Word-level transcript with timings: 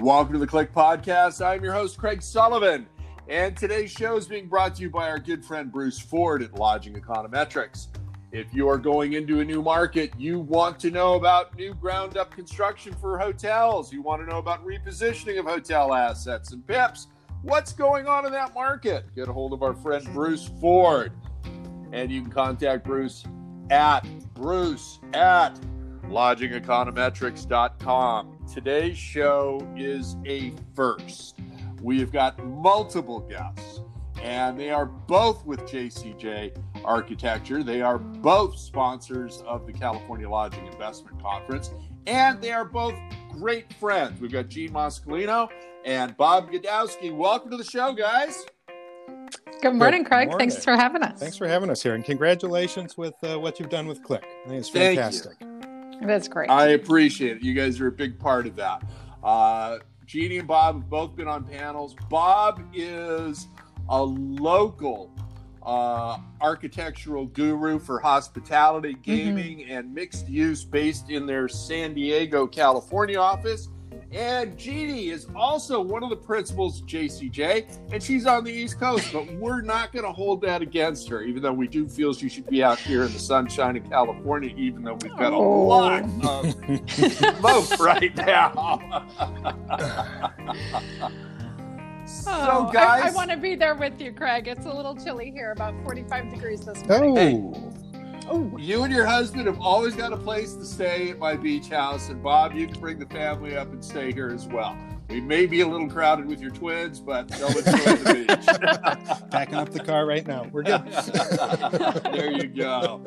Welcome 0.00 0.32
to 0.32 0.38
the 0.38 0.46
CLIC 0.46 0.72
Podcast. 0.72 1.44
I'm 1.44 1.62
your 1.62 1.74
host, 1.74 1.98
Craig 1.98 2.22
Sullivan, 2.22 2.86
and 3.28 3.54
today's 3.54 3.90
show 3.90 4.16
is 4.16 4.26
being 4.26 4.46
brought 4.46 4.76
to 4.76 4.82
you 4.82 4.88
by 4.88 5.10
our 5.10 5.18
good 5.18 5.44
friend 5.44 5.70
Bruce 5.70 5.98
Ford 5.98 6.42
at 6.42 6.54
Lodging 6.54 6.94
Econometrics. 6.94 7.88
If 8.32 8.54
you 8.54 8.66
are 8.70 8.78
going 8.78 9.12
into 9.12 9.40
a 9.40 9.44
new 9.44 9.60
market, 9.60 10.14
you 10.16 10.38
want 10.38 10.80
to 10.80 10.90
know 10.90 11.16
about 11.16 11.54
new 11.54 11.74
ground 11.74 12.16
up 12.16 12.30
construction 12.30 12.94
for 12.94 13.18
hotels, 13.18 13.92
you 13.92 14.00
want 14.00 14.22
to 14.22 14.26
know 14.26 14.38
about 14.38 14.64
repositioning 14.64 15.38
of 15.38 15.44
hotel 15.44 15.92
assets 15.92 16.52
and 16.52 16.66
PIPs. 16.66 17.08
What's 17.42 17.74
going 17.74 18.06
on 18.06 18.24
in 18.24 18.32
that 18.32 18.54
market? 18.54 19.04
Get 19.14 19.28
a 19.28 19.34
hold 19.34 19.52
of 19.52 19.62
our 19.62 19.74
friend 19.74 20.02
Bruce 20.14 20.50
Ford. 20.62 21.12
And 21.92 22.10
you 22.10 22.22
can 22.22 22.30
contact 22.30 22.86
Bruce 22.86 23.24
at 23.68 24.00
Bruce 24.32 24.98
at 25.12 25.60
lodgingeconometrics.com. 26.04 28.39
Today's 28.52 28.98
show 28.98 29.64
is 29.76 30.16
a 30.26 30.52
first. 30.74 31.38
We've 31.80 32.10
got 32.10 32.44
multiple 32.44 33.20
guests, 33.20 33.80
and 34.20 34.58
they 34.58 34.70
are 34.70 34.86
both 34.86 35.46
with 35.46 35.60
JCJ 35.60 36.56
Architecture. 36.84 37.62
They 37.62 37.80
are 37.80 37.96
both 37.96 38.58
sponsors 38.58 39.44
of 39.46 39.68
the 39.68 39.72
California 39.72 40.28
Lodging 40.28 40.66
Investment 40.66 41.22
Conference, 41.22 41.70
and 42.08 42.42
they 42.42 42.50
are 42.50 42.64
both 42.64 42.96
great 43.30 43.72
friends. 43.74 44.20
We've 44.20 44.32
got 44.32 44.48
Jeanne 44.48 44.72
Muscolino 44.72 45.48
and 45.84 46.16
Bob 46.16 46.50
Gdowski. 46.50 47.16
Welcome 47.16 47.52
to 47.52 47.56
the 47.56 47.62
show, 47.62 47.92
guys. 47.92 48.44
Good 49.62 49.74
morning, 49.74 50.02
Good 50.02 50.08
Craig. 50.08 50.28
Morning. 50.28 50.50
Thanks 50.50 50.64
for 50.64 50.74
having 50.74 51.02
us. 51.04 51.20
Thanks 51.20 51.36
for 51.36 51.46
having 51.46 51.70
us 51.70 51.84
here, 51.84 51.94
and 51.94 52.04
congratulations 52.04 52.96
with 52.96 53.14
uh, 53.22 53.38
what 53.38 53.60
you've 53.60 53.70
done 53.70 53.86
with 53.86 54.02
CLIC. 54.02 54.24
I 54.24 54.48
think 54.48 54.58
it's 54.58 54.68
fantastic. 54.68 55.36
That's 56.00 56.28
great. 56.28 56.50
I 56.50 56.68
appreciate 56.68 57.38
it. 57.38 57.42
You 57.42 57.54
guys 57.54 57.80
are 57.80 57.88
a 57.88 57.92
big 57.92 58.18
part 58.18 58.46
of 58.46 58.56
that. 58.56 58.82
Uh, 59.22 59.78
Jeannie 60.06 60.38
and 60.38 60.48
Bob 60.48 60.76
have 60.76 60.90
both 60.90 61.14
been 61.14 61.28
on 61.28 61.44
panels. 61.44 61.94
Bob 62.08 62.62
is 62.74 63.48
a 63.88 64.02
local 64.02 65.12
uh, 65.62 66.18
architectural 66.40 67.26
guru 67.26 67.78
for 67.78 68.00
hospitality, 68.00 68.94
mm-hmm. 68.94 69.02
gaming, 69.02 69.58
mm-hmm. 69.58 69.72
and 69.72 69.94
mixed 69.94 70.28
use 70.28 70.64
based 70.64 71.10
in 71.10 71.26
their 71.26 71.48
San 71.48 71.94
Diego, 71.94 72.46
California 72.46 73.18
office. 73.18 73.68
And 74.12 74.58
Jeannie 74.58 75.10
is 75.10 75.28
also 75.36 75.80
one 75.80 76.02
of 76.02 76.10
the 76.10 76.16
principals 76.16 76.80
of 76.80 76.86
JCJ, 76.86 77.92
and 77.92 78.02
she's 78.02 78.26
on 78.26 78.42
the 78.42 78.50
East 78.50 78.80
Coast, 78.80 79.12
but 79.12 79.32
we're 79.34 79.60
not 79.60 79.92
going 79.92 80.04
to 80.04 80.12
hold 80.12 80.40
that 80.42 80.62
against 80.62 81.08
her, 81.08 81.22
even 81.22 81.42
though 81.42 81.52
we 81.52 81.68
do 81.68 81.88
feel 81.88 82.12
she 82.12 82.28
should 82.28 82.48
be 82.48 82.62
out 82.62 82.78
here 82.78 83.04
in 83.04 83.12
the 83.12 83.18
sunshine 83.18 83.76
of 83.76 83.88
California, 83.88 84.52
even 84.56 84.82
though 84.82 84.94
we've 84.94 85.16
got 85.16 85.32
a 85.32 85.36
oh. 85.36 85.66
lot 85.66 86.02
of 86.02 86.90
smoke 87.38 87.78
right 87.78 88.16
now. 88.16 89.04
so, 92.04 92.32
oh, 92.32 92.70
guys, 92.72 93.04
I, 93.04 93.08
I 93.08 93.10
want 93.12 93.30
to 93.30 93.36
be 93.36 93.54
there 93.54 93.76
with 93.76 94.00
you, 94.00 94.12
Craig. 94.12 94.48
It's 94.48 94.66
a 94.66 94.72
little 94.72 94.96
chilly 94.96 95.30
here, 95.30 95.52
about 95.52 95.74
45 95.84 96.30
degrees 96.30 96.64
this 96.64 96.84
morning. 96.86 97.54
Oh. 97.54 97.79
Oh, 98.32 98.56
you 98.56 98.84
and 98.84 98.94
your 98.94 99.06
husband 99.06 99.48
have 99.48 99.60
always 99.60 99.96
got 99.96 100.12
a 100.12 100.16
place 100.16 100.54
to 100.54 100.64
stay 100.64 101.10
at 101.10 101.18
my 101.18 101.34
beach 101.34 101.68
house, 101.68 102.10
and 102.10 102.22
Bob, 102.22 102.54
you 102.54 102.68
can 102.68 102.78
bring 102.78 102.96
the 103.00 103.06
family 103.06 103.56
up 103.56 103.72
and 103.72 103.84
stay 103.84 104.12
here 104.12 104.28
as 104.28 104.46
well. 104.46 104.78
We 105.08 105.20
may 105.20 105.46
be 105.46 105.62
a 105.62 105.66
little 105.66 105.88
crowded 105.88 106.26
with 106.26 106.40
your 106.40 106.52
twins, 106.52 107.00
but 107.00 107.26
they'll 107.26 107.48
enjoy 107.48 107.62
the 107.62 108.14
beach. 109.20 109.30
Packing 109.32 109.56
up 109.56 109.70
the 109.70 109.80
car 109.80 110.06
right 110.06 110.24
now. 110.24 110.46
We're 110.52 110.62
good. 110.62 110.84
there 112.04 112.30
you 112.30 112.46
go. 112.46 113.02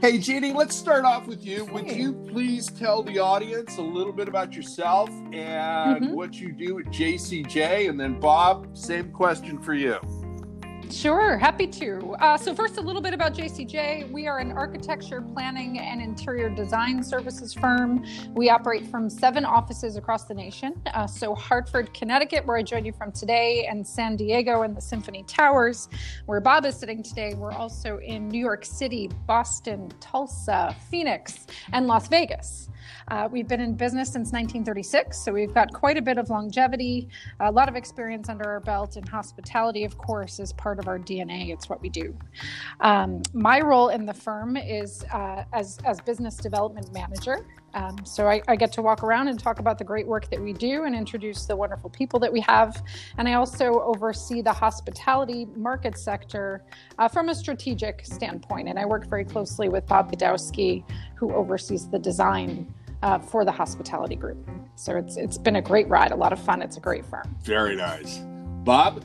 Hey, 0.00 0.16
Jeannie, 0.16 0.54
let's 0.54 0.74
start 0.74 1.04
off 1.04 1.26
with 1.26 1.44
you. 1.44 1.66
Would 1.66 1.90
you 1.90 2.14
please 2.14 2.68
tell 2.68 3.02
the 3.02 3.18
audience 3.18 3.76
a 3.76 3.82
little 3.82 4.14
bit 4.14 4.28
about 4.28 4.54
yourself 4.54 5.10
and 5.32 6.02
mm-hmm. 6.02 6.14
what 6.14 6.40
you 6.40 6.52
do 6.52 6.78
at 6.78 6.86
JCJ? 6.86 7.90
And 7.90 8.00
then, 8.00 8.18
Bob, 8.18 8.74
same 8.74 9.12
question 9.12 9.58
for 9.58 9.74
you. 9.74 9.98
Sure, 10.90 11.36
happy 11.36 11.66
to. 11.66 12.16
Uh, 12.20 12.36
so, 12.36 12.54
first, 12.54 12.78
a 12.78 12.80
little 12.80 13.02
bit 13.02 13.12
about 13.12 13.34
JCJ. 13.34 14.10
We 14.10 14.28
are 14.28 14.38
an 14.38 14.52
architecture, 14.52 15.20
planning, 15.20 15.78
and 15.78 16.00
interior 16.00 16.48
design 16.48 17.02
services 17.02 17.52
firm. 17.52 18.04
We 18.34 18.50
operate 18.50 18.86
from 18.86 19.10
seven 19.10 19.44
offices 19.44 19.96
across 19.96 20.24
the 20.24 20.34
nation. 20.34 20.80
Uh, 20.94 21.06
so, 21.06 21.34
Hartford, 21.34 21.92
Connecticut, 21.92 22.46
where 22.46 22.56
I 22.56 22.62
join 22.62 22.84
you 22.84 22.92
from 22.92 23.10
today, 23.10 23.66
and 23.68 23.86
San 23.86 24.16
Diego 24.16 24.62
and 24.62 24.76
the 24.76 24.80
Symphony 24.80 25.24
Towers, 25.24 25.88
where 26.26 26.40
Bob 26.40 26.64
is 26.64 26.76
sitting 26.76 27.02
today. 27.02 27.34
We're 27.34 27.52
also 27.52 27.98
in 27.98 28.28
New 28.28 28.40
York 28.40 28.64
City, 28.64 29.10
Boston, 29.26 29.92
Tulsa, 30.00 30.74
Phoenix, 30.88 31.46
and 31.72 31.88
Las 31.88 32.08
Vegas. 32.08 32.68
Uh, 33.08 33.28
we've 33.30 33.46
been 33.46 33.60
in 33.60 33.74
business 33.74 34.08
since 34.08 34.32
1936, 34.32 35.16
so 35.16 35.32
we've 35.32 35.54
got 35.54 35.72
quite 35.72 35.96
a 35.96 36.02
bit 36.02 36.18
of 36.18 36.28
longevity, 36.28 37.08
a 37.40 37.50
lot 37.50 37.68
of 37.68 37.76
experience 37.76 38.28
under 38.28 38.44
our 38.44 38.60
belt, 38.60 38.96
and 38.96 39.08
hospitality, 39.08 39.84
of 39.84 39.96
course, 39.96 40.40
is 40.40 40.52
part 40.52 40.65
of 40.72 40.88
our 40.88 40.98
DNA. 40.98 41.50
It's 41.50 41.68
what 41.68 41.80
we 41.80 41.88
do. 41.88 42.16
Um, 42.80 43.22
my 43.32 43.60
role 43.60 43.88
in 43.88 44.06
the 44.06 44.14
firm 44.14 44.56
is 44.56 45.04
uh, 45.12 45.44
as, 45.52 45.78
as 45.84 46.00
business 46.00 46.36
development 46.36 46.92
manager. 46.92 47.46
Um, 47.74 47.96
so 48.04 48.26
I, 48.26 48.40
I, 48.48 48.56
get 48.56 48.72
to 48.72 48.82
walk 48.82 49.02
around 49.02 49.28
and 49.28 49.38
talk 49.38 49.58
about 49.58 49.76
the 49.76 49.84
great 49.84 50.06
work 50.06 50.30
that 50.30 50.40
we 50.40 50.54
do 50.54 50.84
and 50.84 50.94
introduce 50.94 51.44
the 51.44 51.54
wonderful 51.54 51.90
people 51.90 52.18
that 52.20 52.32
we 52.32 52.40
have. 52.40 52.82
And 53.18 53.28
I 53.28 53.34
also 53.34 53.82
oversee 53.82 54.40
the 54.40 54.52
hospitality 54.52 55.46
market 55.54 55.98
sector 55.98 56.64
uh, 56.98 57.06
from 57.06 57.28
a 57.28 57.34
strategic 57.34 58.06
standpoint. 58.06 58.68
And 58.68 58.78
I 58.78 58.86
work 58.86 59.06
very 59.08 59.26
closely 59.26 59.68
with 59.68 59.86
Bob 59.86 60.10
Gdowski, 60.10 60.84
who 61.16 61.34
oversees 61.34 61.86
the 61.88 61.98
design 61.98 62.72
uh, 63.02 63.18
for 63.18 63.44
the 63.44 63.52
hospitality 63.52 64.16
group. 64.16 64.38
So 64.76 64.96
it's 64.96 65.16
it's 65.16 65.38
been 65.38 65.56
a 65.56 65.62
great 65.62 65.88
ride, 65.88 66.12
a 66.12 66.16
lot 66.16 66.32
of 66.32 66.40
fun. 66.40 66.62
It's 66.62 66.76
a 66.76 66.80
great 66.80 67.04
firm. 67.04 67.36
Very 67.42 67.76
nice, 67.76 68.18
Bob. 68.64 69.04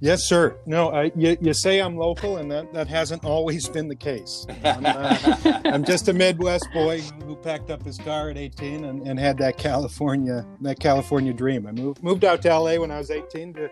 Yes, 0.00 0.24
sir. 0.24 0.56
No, 0.66 0.90
I, 0.90 1.10
you, 1.16 1.36
you 1.40 1.52
say 1.52 1.80
I'm 1.80 1.96
local, 1.96 2.36
and 2.36 2.50
that, 2.50 2.72
that 2.72 2.86
hasn't 2.86 3.24
always 3.24 3.68
been 3.68 3.88
the 3.88 3.96
case. 3.96 4.46
I'm, 4.64 4.86
uh, 4.86 5.60
I'm, 5.64 5.84
just 5.84 6.08
a 6.08 6.12
Midwest 6.12 6.68
boy 6.72 7.00
who 7.24 7.34
packed 7.36 7.70
up 7.70 7.82
his 7.82 7.98
car 7.98 8.30
at 8.30 8.36
18 8.36 8.84
and, 8.84 9.06
and 9.06 9.18
had 9.18 9.38
that 9.38 9.56
California 9.56 10.46
that 10.60 10.78
California 10.78 11.32
dream. 11.32 11.66
I 11.66 11.72
moved 11.72 12.02
moved 12.02 12.24
out 12.24 12.42
to 12.42 12.56
LA 12.56 12.76
when 12.76 12.90
I 12.90 12.98
was 12.98 13.10
18 13.10 13.54
to 13.54 13.60
to 13.60 13.68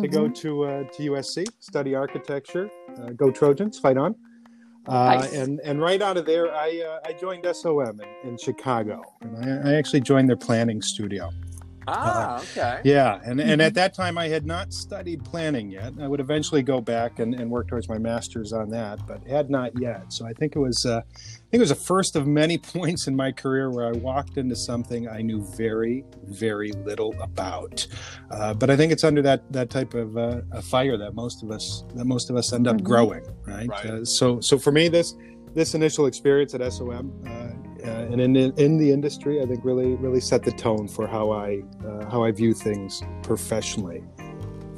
mm-hmm. 0.00 0.12
go 0.12 0.28
to 0.28 0.64
uh, 0.64 0.84
to 0.84 1.10
USC, 1.10 1.46
study 1.60 1.94
architecture. 1.94 2.70
Uh, 2.96 3.10
go 3.10 3.30
Trojans, 3.30 3.78
fight 3.78 3.96
on! 3.96 4.14
Uh, 4.86 5.16
nice. 5.20 5.32
and 5.32 5.60
and 5.60 5.80
right 5.80 6.02
out 6.02 6.16
of 6.16 6.26
there, 6.26 6.52
I 6.52 6.82
uh, 6.86 7.08
I 7.08 7.12
joined 7.12 7.46
SOM 7.54 8.00
in, 8.00 8.30
in 8.30 8.36
Chicago, 8.36 9.02
and 9.20 9.66
I, 9.66 9.70
I, 9.70 9.74
actually 9.74 10.00
joined 10.00 10.28
their 10.28 10.36
planning 10.36 10.82
studio. 10.82 11.30
Ah, 11.88 12.36
uh, 12.36 12.42
okay. 12.42 12.80
Yeah, 12.84 13.20
and, 13.24 13.40
and 13.40 13.60
at 13.60 13.74
that 13.74 13.94
time 13.94 14.18
I 14.18 14.28
had 14.28 14.46
not 14.46 14.72
studied 14.72 15.24
planning 15.24 15.70
yet. 15.70 15.92
I 16.00 16.08
would 16.08 16.20
eventually 16.20 16.62
go 16.62 16.80
back 16.80 17.18
and, 17.18 17.34
and 17.34 17.50
work 17.50 17.68
towards 17.68 17.88
my 17.88 17.98
master's 17.98 18.52
on 18.52 18.70
that, 18.70 19.06
but 19.06 19.26
had 19.26 19.50
not 19.50 19.78
yet. 19.78 20.12
So 20.12 20.26
I 20.26 20.32
think 20.32 20.56
it 20.56 20.58
was 20.58 20.86
uh, 20.86 21.00
I 21.04 21.18
think 21.50 21.54
it 21.54 21.58
was 21.60 21.68
the 21.70 21.74
first 21.74 22.16
of 22.16 22.26
many 22.26 22.58
points 22.76 23.06
in 23.06 23.16
my 23.16 23.32
career 23.32 23.70
where 23.70 23.86
I 23.86 23.92
walked 23.92 24.36
into 24.38 24.56
something 24.56 25.08
I 25.08 25.22
knew 25.22 25.44
very 25.56 26.04
very 26.24 26.72
little 26.72 27.14
about. 27.20 27.86
Uh, 28.30 28.54
but 28.54 28.70
I 28.70 28.76
think 28.76 28.92
it's 28.92 29.04
under 29.04 29.22
that 29.22 29.50
that 29.52 29.70
type 29.70 29.94
of 29.94 30.16
uh, 30.16 30.42
a 30.52 30.62
fire 30.62 30.96
that 30.96 31.14
most 31.14 31.42
of 31.42 31.50
us 31.50 31.84
that 31.94 32.04
most 32.04 32.30
of 32.30 32.36
us 32.36 32.52
end 32.52 32.66
up 32.66 32.76
mm-hmm. 32.76 32.86
growing, 32.86 33.24
right? 33.46 33.68
right. 33.68 33.86
Uh, 33.86 34.04
so 34.04 34.40
so 34.40 34.58
for 34.58 34.72
me 34.72 34.88
this 34.88 35.14
this 35.54 35.74
initial 35.74 36.06
experience 36.06 36.54
at 36.54 36.72
SOM 36.72 37.12
uh, 37.84 38.12
and 38.12 38.20
in 38.20 38.36
in 38.36 38.78
the 38.78 38.90
industry, 38.90 39.42
I 39.42 39.46
think 39.46 39.64
really 39.64 39.94
really 39.96 40.20
set 40.20 40.42
the 40.42 40.52
tone 40.52 40.88
for 40.88 41.06
how 41.06 41.30
I 41.30 41.62
uh, 41.86 42.10
how 42.10 42.22
I 42.24 42.30
view 42.30 42.54
things 42.54 43.02
professionally. 43.22 44.04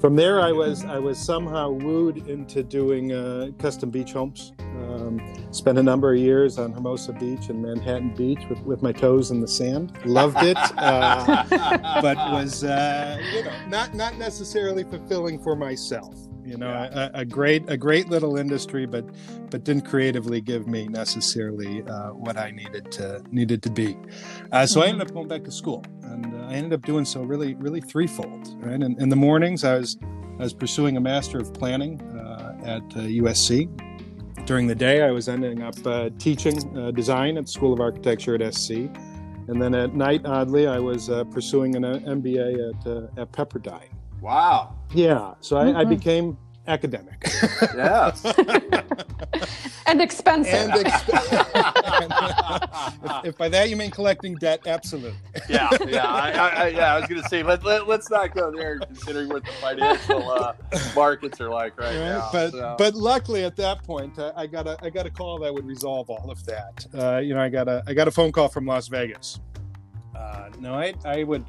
From 0.00 0.16
there, 0.16 0.40
I 0.40 0.52
was 0.52 0.84
I 0.84 0.98
was 0.98 1.18
somehow 1.18 1.70
wooed 1.70 2.28
into 2.28 2.62
doing 2.62 3.12
uh, 3.12 3.48
custom 3.58 3.90
beach 3.90 4.12
homes. 4.12 4.52
Um, 4.60 5.20
spent 5.50 5.78
a 5.78 5.82
number 5.82 6.12
of 6.12 6.18
years 6.18 6.58
on 6.58 6.72
Hermosa 6.72 7.12
Beach 7.12 7.48
and 7.48 7.62
Manhattan 7.62 8.12
Beach 8.14 8.40
with, 8.50 8.60
with 8.62 8.82
my 8.82 8.92
toes 8.92 9.30
in 9.30 9.40
the 9.40 9.48
sand. 9.48 9.96
Loved 10.04 10.42
it, 10.42 10.56
uh, 10.76 11.44
but 12.02 12.16
was 12.32 12.64
uh, 12.64 13.18
you 13.32 13.44
know 13.44 13.66
not 13.68 13.94
not 13.94 14.18
necessarily 14.18 14.84
fulfilling 14.84 15.38
for 15.38 15.56
myself 15.56 16.16
you 16.44 16.56
know 16.56 16.68
yeah. 16.68 17.10
a, 17.14 17.20
a, 17.20 17.24
great 17.24 17.68
a 17.68 17.76
great 17.76 18.08
little 18.08 18.36
industry 18.36 18.86
but 18.86 19.04
but 19.50 19.64
didn't 19.64 19.86
creatively 19.86 20.40
give 20.40 20.66
me 20.66 20.86
necessarily 20.88 21.82
uh, 21.84 22.10
what 22.10 22.36
i 22.36 22.50
needed 22.50 22.90
to 22.92 23.22
needed 23.30 23.62
to 23.62 23.70
be. 23.70 23.96
Uh, 24.52 24.66
so 24.66 24.82
i 24.82 24.86
ended 24.86 25.08
up 25.08 25.14
going 25.14 25.28
back 25.28 25.44
to 25.44 25.50
school 25.50 25.84
and 26.02 26.26
uh, 26.34 26.46
i 26.48 26.54
ended 26.54 26.72
up 26.72 26.82
doing 26.82 27.04
so 27.04 27.22
really 27.22 27.54
really 27.54 27.80
threefold 27.80 28.54
right? 28.62 28.82
And 28.82 29.00
in 29.00 29.08
the 29.08 29.16
mornings 29.16 29.64
i 29.64 29.76
was 29.76 29.96
i 30.38 30.42
was 30.42 30.52
pursuing 30.52 30.96
a 30.96 31.00
master 31.00 31.38
of 31.38 31.52
planning 31.54 32.00
uh, 32.18 32.56
at 32.64 32.86
usc 32.90 33.68
uh, 33.68 34.42
during 34.44 34.66
the 34.66 34.74
day 34.74 35.02
i 35.02 35.10
was 35.10 35.28
ending 35.28 35.62
up 35.62 35.74
uh, 35.86 36.10
teaching 36.18 36.92
design 36.92 37.38
at 37.38 37.46
the 37.46 37.50
school 37.50 37.72
of 37.72 37.80
architecture 37.80 38.34
at 38.34 38.54
sc 38.54 38.70
and 39.46 39.60
then 39.60 39.74
at 39.74 39.94
night 39.94 40.22
oddly 40.26 40.66
i 40.66 40.78
was 40.78 41.08
pursuing 41.30 41.74
an 41.76 41.82
mba 41.82 42.70
at, 42.70 43.18
at 43.18 43.32
pepperdine 43.32 43.88
Wow. 44.24 44.74
Yeah. 44.94 45.34
So 45.40 45.56
mm-hmm. 45.56 45.76
I, 45.76 45.80
I, 45.80 45.84
mm-hmm. 45.84 45.90
became 45.90 46.38
academic. 46.66 47.24
yes. 47.76 48.24
and 49.86 50.00
expensive. 50.00 50.70
And 50.70 50.86
if, 50.86 51.08
if 53.26 53.36
by 53.36 53.50
that 53.50 53.68
you 53.68 53.76
mean 53.76 53.90
collecting 53.90 54.36
debt, 54.36 54.66
absolutely. 54.66 55.18
yeah, 55.46 55.68
yeah, 55.86 56.06
I, 56.06 56.30
I, 56.30 56.68
yeah. 56.68 56.94
I 56.94 57.00
was 57.00 57.06
going 57.06 57.22
to 57.22 57.28
say 57.28 57.42
let, 57.42 57.64
let 57.64 57.86
us 57.86 58.08
not 58.08 58.34
go 58.34 58.50
there, 58.50 58.78
considering 58.78 59.28
what 59.28 59.44
the 59.44 59.52
financial 59.52 60.30
uh, 60.30 60.54
markets 60.96 61.38
are 61.42 61.50
like 61.50 61.78
right, 61.78 61.88
right? 61.88 61.98
now. 61.98 62.30
But 62.32 62.52
so. 62.52 62.76
but 62.78 62.94
luckily 62.94 63.44
at 63.44 63.56
that 63.56 63.84
point, 63.84 64.18
I, 64.18 64.32
I 64.34 64.46
got 64.46 64.66
a 64.66 64.78
I 64.80 64.88
got 64.88 65.04
a 65.04 65.10
call 65.10 65.38
that 65.40 65.52
would 65.52 65.66
resolve 65.66 66.08
all 66.08 66.30
of 66.30 66.42
that. 66.46 66.86
Uh, 66.94 67.18
you 67.18 67.34
know, 67.34 67.42
I 67.42 67.50
got 67.50 67.68
a 67.68 67.82
I 67.86 67.92
got 67.92 68.08
a 68.08 68.10
phone 68.10 68.32
call 68.32 68.48
from 68.48 68.64
Las 68.64 68.88
Vegas. 68.88 69.38
Uh, 70.16 70.48
no, 70.60 70.72
I 70.72 70.94
I 71.04 71.24
would 71.24 71.44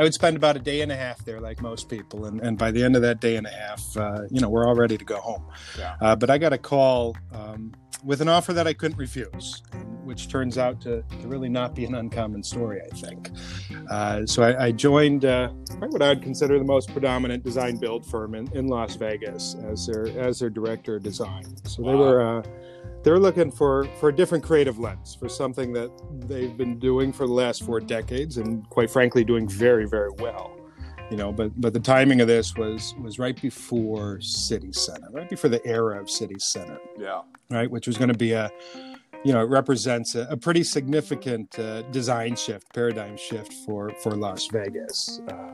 I 0.00 0.02
would 0.02 0.14
spend 0.14 0.34
about 0.34 0.56
a 0.56 0.60
day 0.60 0.80
and 0.80 0.90
a 0.90 0.96
half 0.96 1.22
there, 1.26 1.40
like 1.40 1.60
most 1.60 1.90
people, 1.90 2.24
and, 2.24 2.40
and 2.40 2.56
by 2.56 2.70
the 2.70 2.82
end 2.82 2.96
of 2.96 3.02
that 3.02 3.20
day 3.20 3.36
and 3.36 3.46
a 3.46 3.50
half, 3.50 3.84
uh, 3.98 4.22
you 4.30 4.40
know, 4.40 4.48
we're 4.48 4.66
all 4.66 4.74
ready 4.74 4.96
to 4.96 5.04
go 5.04 5.20
home. 5.20 5.44
Yeah. 5.78 5.94
Uh, 6.00 6.16
but 6.16 6.30
I 6.30 6.38
got 6.38 6.54
a 6.54 6.58
call 6.58 7.14
um, 7.32 7.72
with 8.02 8.22
an 8.22 8.28
offer 8.28 8.54
that 8.54 8.66
I 8.66 8.72
couldn't 8.72 8.96
refuse, 8.96 9.62
which 10.04 10.30
turns 10.30 10.56
out 10.56 10.80
to, 10.80 11.02
to 11.02 11.28
really 11.28 11.50
not 11.50 11.74
be 11.74 11.84
an 11.84 11.94
uncommon 11.96 12.42
story, 12.42 12.80
I 12.80 12.96
think. 12.96 13.30
Uh, 13.90 14.24
so 14.24 14.42
I, 14.42 14.68
I 14.68 14.72
joined 14.72 15.26
uh, 15.26 15.48
what 15.80 16.00
I 16.00 16.08
would 16.08 16.22
consider 16.22 16.58
the 16.58 16.64
most 16.64 16.90
predominant 16.92 17.44
design 17.44 17.76
build 17.76 18.06
firm 18.06 18.34
in, 18.34 18.50
in 18.56 18.68
Las 18.68 18.96
Vegas 18.96 19.54
as 19.70 19.86
their 19.86 20.06
as 20.18 20.38
their 20.38 20.48
director 20.48 20.96
of 20.96 21.02
design. 21.02 21.44
So 21.66 21.82
they 21.82 21.88
Wow. 21.94 21.98
were 21.98 22.38
uh, 22.38 22.42
they 22.42 22.48
were 22.48 22.89
looking 23.04 23.50
for 23.50 23.84
for 23.98 24.08
a 24.08 24.14
different 24.14 24.44
creative 24.44 24.78
lens 24.78 25.16
for 25.18 25.28
something 25.28 25.72
that 25.72 25.90
they've 26.28 26.56
been 26.56 26.78
doing 26.78 27.12
for 27.12 27.26
the 27.26 27.32
last 27.32 27.64
four 27.64 27.80
decades 27.80 28.36
and 28.36 28.68
quite 28.70 28.90
frankly 28.90 29.24
doing 29.24 29.48
very 29.48 29.86
very 29.86 30.10
well 30.18 30.60
you 31.10 31.16
know 31.16 31.32
but 31.32 31.50
but 31.60 31.72
the 31.72 31.80
timing 31.80 32.20
of 32.20 32.28
this 32.28 32.54
was 32.54 32.94
was 33.02 33.18
right 33.18 33.40
before 33.40 34.20
city 34.20 34.72
center 34.72 35.08
right 35.12 35.28
before 35.28 35.50
the 35.50 35.64
era 35.66 36.00
of 36.00 36.08
city 36.08 36.36
center. 36.38 36.78
Yeah, 36.98 37.22
right 37.50 37.70
which 37.70 37.86
was 37.86 37.96
going 37.96 38.08
to 38.08 38.16
be 38.16 38.32
a 38.32 38.50
you 39.24 39.32
know 39.32 39.40
it 39.40 39.48
represents 39.48 40.14
a, 40.14 40.26
a 40.30 40.36
pretty 40.36 40.62
significant 40.62 41.58
uh, 41.58 41.82
design 41.90 42.34
shift 42.36 42.72
paradigm 42.72 43.16
shift 43.16 43.52
for 43.64 43.90
for 44.02 44.12
las 44.12 44.46
vegas 44.46 45.20
uh, 45.28 45.50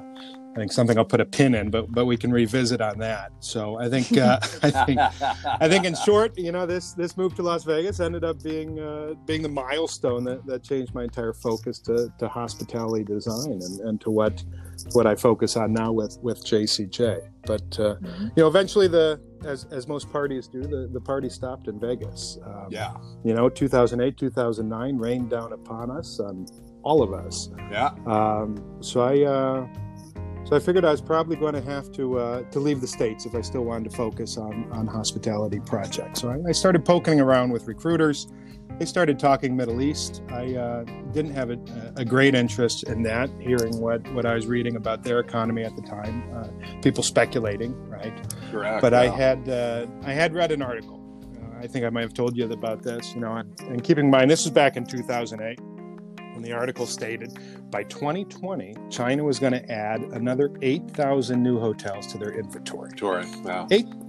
I 0.56 0.58
think 0.60 0.72
something 0.72 0.96
I'll 0.96 1.04
put 1.04 1.20
a 1.20 1.26
pin 1.26 1.54
in, 1.54 1.68
but 1.68 1.92
but 1.92 2.06
we 2.06 2.16
can 2.16 2.32
revisit 2.32 2.80
on 2.80 2.98
that. 3.00 3.30
So 3.40 3.78
I 3.78 3.90
think 3.90 4.16
uh, 4.16 4.38
I 4.62 4.70
think 4.70 4.98
I 4.98 5.68
think 5.68 5.84
in 5.84 5.94
short, 5.94 6.38
you 6.38 6.50
know, 6.50 6.64
this 6.64 6.94
this 6.94 7.18
move 7.18 7.34
to 7.34 7.42
Las 7.42 7.64
Vegas 7.64 8.00
ended 8.00 8.24
up 8.24 8.42
being 8.42 8.80
uh, 8.80 9.12
being 9.26 9.42
the 9.42 9.50
milestone 9.50 10.24
that, 10.24 10.46
that 10.46 10.62
changed 10.62 10.94
my 10.94 11.04
entire 11.04 11.34
focus 11.34 11.78
to, 11.80 12.10
to 12.18 12.26
hospitality 12.26 13.04
design 13.04 13.52
and, 13.52 13.80
and 13.80 14.00
to 14.00 14.10
what 14.10 14.42
what 14.92 15.06
I 15.06 15.14
focus 15.14 15.56
on 15.56 15.72
now 15.72 15.92
with 15.92 16.18
with 16.22 16.44
JCJ. 16.44 17.20
But 17.46 17.78
uh, 17.78 17.96
you 18.02 18.30
know, 18.36 18.48
eventually 18.48 18.88
the 18.88 19.20
as 19.44 19.64
as 19.70 19.86
most 19.86 20.10
parties 20.10 20.48
do, 20.48 20.62
the, 20.62 20.88
the 20.92 21.00
party 21.00 21.28
stopped 21.28 21.68
in 21.68 21.78
Vegas. 21.78 22.38
Um, 22.44 22.66
yeah, 22.70 22.96
You 23.24 23.34
know, 23.34 23.48
2008, 23.48 24.16
2009 24.16 24.98
rained 24.98 25.30
down 25.30 25.52
upon 25.52 25.90
us, 25.90 26.18
on 26.20 26.46
all 26.82 27.02
of 27.02 27.12
us. 27.12 27.50
yeah. 27.70 27.90
Um, 28.06 28.56
so 28.80 29.00
I 29.02 29.22
uh, 29.22 29.66
so 30.44 30.54
I 30.56 30.60
figured 30.60 30.84
I 30.84 30.90
was 30.90 31.00
probably 31.00 31.36
going 31.36 31.54
to 31.54 31.62
have 31.62 31.90
to 31.92 32.18
uh, 32.18 32.42
to 32.50 32.60
leave 32.60 32.80
the 32.80 32.86
states 32.86 33.26
if 33.26 33.34
I 33.34 33.40
still 33.40 33.64
wanted 33.64 33.90
to 33.90 33.96
focus 33.96 34.36
on 34.36 34.68
on 34.72 34.86
hospitality 34.86 35.60
projects. 35.60 36.20
So 36.20 36.30
I, 36.30 36.48
I 36.48 36.52
started 36.52 36.84
poking 36.84 37.20
around 37.20 37.50
with 37.50 37.66
recruiters. 37.66 38.28
They 38.78 38.84
started 38.84 39.18
talking 39.18 39.56
Middle 39.56 39.80
East. 39.80 40.22
I 40.28 40.54
uh, 40.54 40.84
didn't 41.12 41.32
have 41.32 41.50
a, 41.50 41.58
a 41.96 42.04
great 42.04 42.34
interest 42.34 42.82
in 42.84 43.02
that, 43.04 43.30
hearing 43.40 43.78
what 43.80 44.06
what 44.12 44.26
I 44.26 44.34
was 44.34 44.46
reading 44.46 44.76
about 44.76 45.02
their 45.02 45.18
economy 45.20 45.62
at 45.62 45.74
the 45.76 45.82
time. 45.82 46.22
Uh, 46.34 46.48
people 46.82 47.02
speculating, 47.02 47.74
right? 47.88 48.12
Correct. 48.50 48.82
but 48.82 48.92
I 48.92 49.08
had 49.08 49.48
uh, 49.48 49.86
I 50.02 50.12
had 50.12 50.34
read 50.34 50.52
an 50.52 50.60
article. 50.60 51.02
Uh, 51.34 51.64
I 51.64 51.66
think 51.66 51.86
I 51.86 51.90
might 51.90 52.02
have 52.02 52.14
told 52.14 52.36
you 52.36 52.50
about 52.50 52.82
this. 52.82 53.14
You 53.14 53.20
know, 53.20 53.34
and, 53.36 53.60
and 53.62 53.82
keeping 53.82 54.06
in 54.06 54.10
mind 54.10 54.30
this 54.30 54.44
is 54.44 54.50
back 54.50 54.76
in 54.76 54.84
2008 54.84 55.58
when 56.36 56.42
the 56.44 56.52
article 56.52 56.86
stated 56.86 57.36
by 57.70 57.82
2020 57.84 58.74
China 58.90 59.24
was 59.24 59.38
going 59.38 59.54
to 59.54 59.72
add 59.72 60.02
another 60.12 60.50
8,000 60.60 61.42
new 61.42 61.58
hotels 61.58 62.06
to 62.08 62.18
their 62.18 62.38
inventory. 62.38 62.90
Tourist. 62.92 63.34
Wow. 63.42 63.66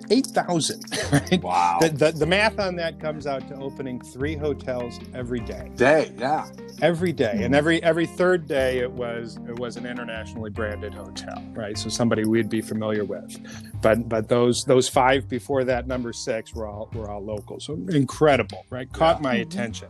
8,000, 0.10 0.84
right? 1.12 1.42
Wow. 1.42 1.78
The, 1.82 1.90
the, 1.90 2.12
the 2.12 2.26
math 2.26 2.60
on 2.60 2.76
that 2.76 3.00
comes 3.00 3.26
out 3.28 3.48
to 3.48 3.56
opening 3.56 4.02
three 4.02 4.36
hotels 4.36 5.00
every 5.16 5.40
day, 5.40 5.72
Day. 5.76 6.12
Yeah. 6.18 6.48
every 6.82 7.12
day, 7.14 7.40
and 7.44 7.56
every 7.56 7.82
every 7.84 8.06
third 8.06 8.48
day 8.48 8.80
it 8.80 8.92
was 8.92 9.38
it 9.48 9.58
was 9.60 9.76
an 9.78 9.86
internationally 9.86 10.50
branded 10.50 10.94
hotel, 10.94 11.44
right? 11.54 11.78
So 11.78 11.90
somebody 11.90 12.26
we'd 12.26 12.50
be 12.50 12.62
familiar 12.62 13.04
with, 13.06 13.38
but 13.82 14.08
but 14.08 14.28
those 14.30 14.64
those 14.66 14.88
five 14.88 15.28
before 15.28 15.64
that, 15.66 15.88
number 15.88 16.14
six, 16.14 16.54
were 16.54 16.68
all 16.68 16.90
were 16.94 17.10
all 17.10 17.24
local. 17.24 17.60
So 17.60 17.74
incredible, 17.90 18.66
right? 18.70 18.92
Caught 18.94 19.18
Yeah. 19.18 19.22
my 19.24 19.36
Mhm. 19.38 19.42
attention. 19.42 19.88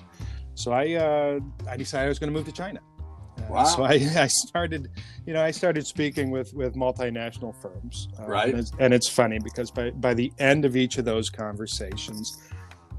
So 0.58 0.72
I 0.72 0.94
uh, 0.96 1.40
I 1.70 1.78
decided 1.78 2.06
I 2.06 2.10
was 2.10 2.20
going 2.20 2.34
to 2.34 2.38
move 2.38 2.46
to 2.48 2.52
China. 2.52 2.80
Uh, 2.80 3.44
Wow. 3.50 3.64
So 3.66 3.84
I, 3.84 3.94
I 4.18 4.28
started, 4.28 4.90
you 5.28 5.34
know, 5.34 5.44
I 5.44 5.52
started 5.52 5.86
speaking 5.86 6.32
with 6.32 6.54
with 6.54 6.74
multinational 6.76 7.54
firms. 7.62 8.10
Uh, 8.20 8.26
Right. 8.26 8.50
And 8.50 8.60
it's, 8.60 8.72
and 8.80 8.94
it's 8.94 9.08
funny 9.08 9.40
because 9.40 9.70
by 9.70 9.92
by 9.92 10.14
the 10.16 10.34
end 10.40 10.66
of 10.66 10.76
each 10.76 10.98
of 10.98 11.06
those 11.06 11.30
conversations, 11.30 12.42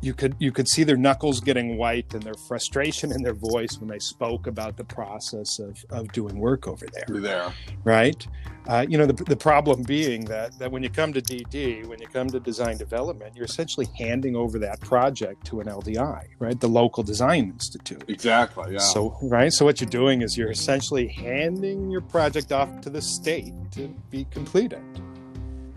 you 0.01 0.15
could 0.15 0.37
you 0.39 0.53
could 0.53 0.69
see 0.69 0.85
their 0.85 0.97
knuckles 0.97 1.41
getting 1.41 1.77
white 1.77 2.15
and 2.15 2.23
their 2.23 2.35
frustration 2.47 3.11
in 3.13 3.23
their 3.23 3.35
voice 3.35 3.79
when 3.79 3.89
they 3.89 3.99
spoke 3.99 4.47
about 4.47 4.77
the 4.77 4.85
process 4.85 5.59
of 5.59 5.85
of 5.91 6.11
doing 6.13 6.39
work 6.39 6.69
over 6.69 6.87
there 6.93 7.05
You're 7.09 7.21
there. 7.21 7.53
right? 7.85 8.27
Uh, 8.69 8.85
you 8.87 8.99
know, 8.99 9.07
the, 9.07 9.25
the 9.25 9.37
problem 9.37 9.83
being 9.83 10.27
that 10.27 10.57
that 10.59 10.71
when 10.71 10.83
you 10.83 10.91
come 10.91 11.11
to 11.15 11.23
DD, 11.23 11.87
when 11.87 11.99
you 12.01 12.07
come 12.07 12.29
to 12.29 12.39
design 12.39 12.77
development, 12.77 13.35
you're 13.35 13.47
essentially 13.47 13.87
handing 13.97 14.37
over 14.37 14.59
that 14.59 14.79
project 14.83 15.47
to 15.47 15.61
an 15.61 15.67
LDI, 15.69 16.27
right? 16.39 16.61
The 16.61 16.69
local 16.69 17.03
design 17.03 17.45
institute. 17.51 18.05
Exactly. 18.09 18.75
Yeah. 18.75 18.79
So, 18.81 19.17
right. 19.23 19.51
So 19.53 19.65
what 19.65 19.81
you're 19.81 19.89
doing 19.89 20.21
is 20.21 20.37
you're 20.37 20.51
essentially 20.51 21.09
handing 21.09 21.91
your 21.91 22.03
project 22.03 22.53
off 22.53 22.83
to 22.83 22.91
the 22.91 23.01
state 23.01 23.55
to 23.73 23.89
be 24.11 24.27
completed, 24.31 24.83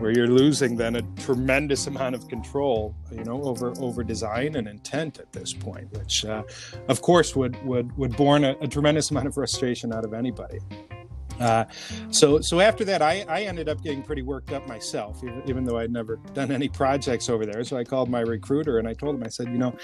where 0.02 0.12
you're 0.12 0.28
losing 0.28 0.76
then 0.76 0.96
a 0.96 1.02
tremendous 1.18 1.88
amount 1.88 2.16
of 2.16 2.28
control, 2.28 2.96
you 3.12 3.24
know, 3.24 3.42
over 3.44 3.74
over 3.80 4.04
design 4.04 4.56
and 4.56 4.68
intent 4.68 5.20
at 5.20 5.32
this 5.32 5.54
point, 5.54 5.92
which, 5.94 6.26
uh, 6.26 6.44
of 6.90 7.02
course, 7.02 7.36
would 7.36 7.64
would 7.66 7.96
would 7.98 8.18
born 8.18 8.44
a, 8.44 8.56
a 8.62 8.68
tremendous 8.68 9.12
amount 9.12 9.28
of 9.28 9.34
frustration 9.34 9.94
out 9.94 10.04
of 10.04 10.14
anybody. 10.14 10.60
Uh, 11.40 11.66
so, 12.12 12.40
so 12.40 12.60
after 12.60 12.86
that, 12.86 13.02
I, 13.02 13.26
I 13.28 13.44
ended 13.44 13.68
up 13.68 13.82
getting 13.82 14.04
pretty 14.04 14.22
worked 14.22 14.52
up 14.52 14.68
myself, 14.68 15.24
even, 15.24 15.42
even 15.48 15.64
though 15.64 15.78
I'd 15.80 15.92
never 15.92 16.18
done 16.34 16.52
any 16.52 16.70
projects 16.70 17.30
over 17.30 17.48
there. 17.48 17.64
So 17.64 17.78
I 17.78 17.84
called 17.84 18.10
my 18.10 18.20
recruiter 18.20 18.78
and 18.78 18.88
I 18.88 18.94
told 18.94 19.16
him, 19.16 19.24
I 19.24 19.30
said, 19.30 19.48
you 19.48 19.58
know, 19.58 19.76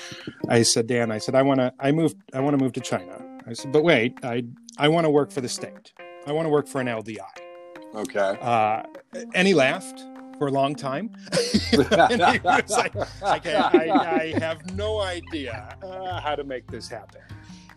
I 0.50 0.62
said, 0.62 0.86
Dan, 0.86 1.12
I 1.12 1.18
said, 1.18 1.34
I 1.34 1.42
want 1.42 1.60
to, 1.60 1.74
I 1.80 1.92
moved, 1.92 2.18
I 2.32 2.42
want 2.42 2.56
to 2.56 2.64
move 2.64 2.74
to 2.74 2.82
China. 2.82 3.40
I 3.48 3.54
said, 3.54 3.72
but 3.72 3.84
wait, 3.84 4.20
I, 4.24 4.44
I 4.78 4.88
want 4.90 5.06
to 5.06 5.10
work 5.10 5.32
for 5.32 5.42
the 5.42 5.50
state. 5.50 5.94
I 6.28 6.32
want 6.32 6.46
to 6.46 6.50
work 6.50 6.68
for 6.68 6.80
an 6.80 6.88
LDI. 6.88 7.47
Okay. 7.98 8.38
Uh, 8.42 8.84
and 9.34 9.48
he 9.48 9.54
laughed 9.54 10.04
for 10.38 10.48
a 10.48 10.52
long 10.52 10.76
time. 10.76 11.12
like, 11.78 11.92
I, 13.22 14.34
I 14.36 14.40
have 14.40 14.76
no 14.76 15.02
idea 15.02 15.78
uh, 15.84 16.20
how 16.22 16.36
to 16.36 16.44
make 16.44 16.70
this 16.70 16.88
happen. 16.88 17.22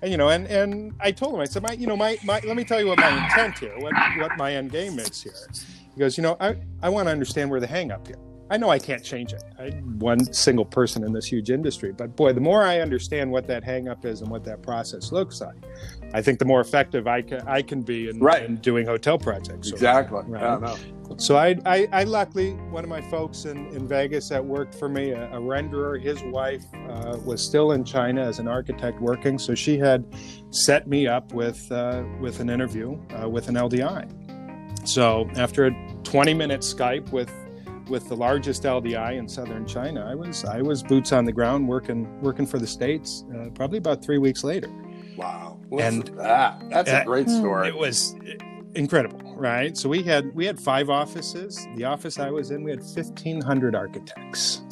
And 0.03 0.11
you 0.11 0.17
know, 0.17 0.29
and 0.29 0.47
and 0.47 0.95
I 1.01 1.13
told 1.13 1.35
him, 1.35 1.41
I 1.41 1.45
said, 1.45 1.63
my, 1.63 1.73
you 1.73 1.87
know, 1.87 1.97
my, 1.97 2.19
my 2.25 2.41
let 2.47 2.57
me 2.57 2.65
tell 2.65 2.81
you 2.81 2.87
what 2.87 2.99
my 2.99 3.25
intent 3.25 3.59
here, 3.59 3.79
what 3.79 3.95
what 4.19 4.37
my 4.39 4.55
end 4.55 4.73
game 4.73 4.99
is 4.99 5.23
here. 5.23 5.33
He 5.95 6.01
goes, 6.01 6.17
you 6.17 6.23
know, 6.23 6.37
I 6.41 6.57
I 6.83 6.89
want 6.89 7.09
to 7.09 7.13
understand 7.13 7.51
where 7.51 7.61
the 7.61 7.67
hang 7.67 7.91
up 7.91 8.07
here. 8.07 8.17
I 8.53 8.57
know 8.57 8.69
I 8.69 8.81
can't 8.81 9.05
change 9.05 9.33
it. 9.33 9.45
I'm 9.61 9.99
one 10.01 10.33
single 10.33 10.65
person 10.65 11.05
in 11.05 11.13
this 11.13 11.27
huge 11.27 11.51
industry, 11.51 11.93
but 11.93 12.17
boy, 12.17 12.33
the 12.33 12.41
more 12.41 12.65
I 12.65 12.81
understand 12.81 13.31
what 13.31 13.47
that 13.47 13.63
hang 13.63 13.89
up 13.89 14.05
is 14.05 14.23
and 14.23 14.31
what 14.31 14.43
that 14.45 14.61
process 14.61 15.13
looks 15.13 15.41
like, 15.41 15.55
I 16.13 16.23
think 16.23 16.39
the 16.39 16.45
more 16.45 16.61
effective 16.61 17.07
I 17.07 17.23
can 17.23 17.47
I 17.47 17.63
can 17.63 17.83
be 17.83 18.09
in, 18.09 18.19
Right. 18.19 18.43
in 18.45 18.57
doing 18.57 18.87
hotel 18.87 19.19
projects. 19.19 19.71
Exactly. 19.71 20.23
Yeah, 20.31 20.59
right? 20.59 20.61
no. 20.61 20.77
So 21.17 21.37
I, 21.37 21.57
I, 21.67 21.89
I 21.93 22.05
luckily, 22.05 22.53
one 22.71 22.85
of 22.85 22.91
my 22.91 23.01
folks 23.01 23.45
in, 23.45 23.67
in 23.75 23.89
Vegas 23.89 24.29
that 24.29 24.45
worked 24.45 24.77
for 24.77 24.89
me, 24.89 25.11
a, 25.11 25.27
a 25.33 25.41
renderer, 25.41 26.01
his 26.01 26.23
wife 26.23 26.63
uh, 26.89 27.19
was 27.25 27.45
still 27.45 27.73
in 27.73 27.83
China 27.85 28.23
as 28.23 28.39
an 28.39 28.47
architect 28.47 29.01
working. 29.01 29.37
So 29.37 29.57
she 29.57 29.77
had 29.77 30.05
set 30.51 30.87
me 30.87 31.09
up 31.09 31.33
with, 31.33 31.71
uh, 31.73 32.05
with 32.21 32.39
an 32.39 32.49
interview 32.49 32.97
uh, 33.21 33.29
with 33.29 33.49
an 33.49 33.57
LDI. 33.57 34.09
So 34.89 35.29
after 35.37 35.67
a 35.67 35.73
20 36.05 36.33
minute 36.33 36.61
Skype 36.61 37.11
with, 37.11 37.33
with 37.89 38.09
the 38.09 38.17
largest 38.17 38.63
LDI 38.63 39.17
in 39.19 39.29
southern 39.29 39.67
China, 39.67 40.07
I 40.09 40.15
was, 40.15 40.45
I 40.45 40.63
was 40.63 40.81
boots 40.85 41.13
on 41.13 41.25
the 41.25 41.33
ground 41.33 41.67
working, 41.67 42.21
working 42.21 42.47
for 42.47 42.61
the 42.61 42.69
States 42.69 43.25
uh, 43.35 43.49
probably 43.51 43.79
about 43.79 44.03
three 44.03 44.19
weeks 44.19 44.45
later. 44.45 44.71
Wow. 45.17 45.59
And- 45.79 46.09
that? 46.17 46.63
That's 46.71 46.91
a 46.91 47.03
great 47.05 47.29
story. 47.29 47.69
It 47.69 47.77
was 47.77 48.15
incredible, 48.75 49.35
right? 49.37 49.77
So 49.77 49.89
we 49.89 50.03
had 50.03 50.35
we 50.35 50.47
had 50.47 50.59
five 50.59 50.91
offices. 50.91 51.67
The 51.77 51.85
office 51.85 52.19
I 52.19 52.31
was 52.31 52.51
in, 52.51 52.63
we 52.63 52.71
had 52.71 52.83
fifteen 52.83 53.41
hundred 53.41 53.75
architects. 53.75 54.63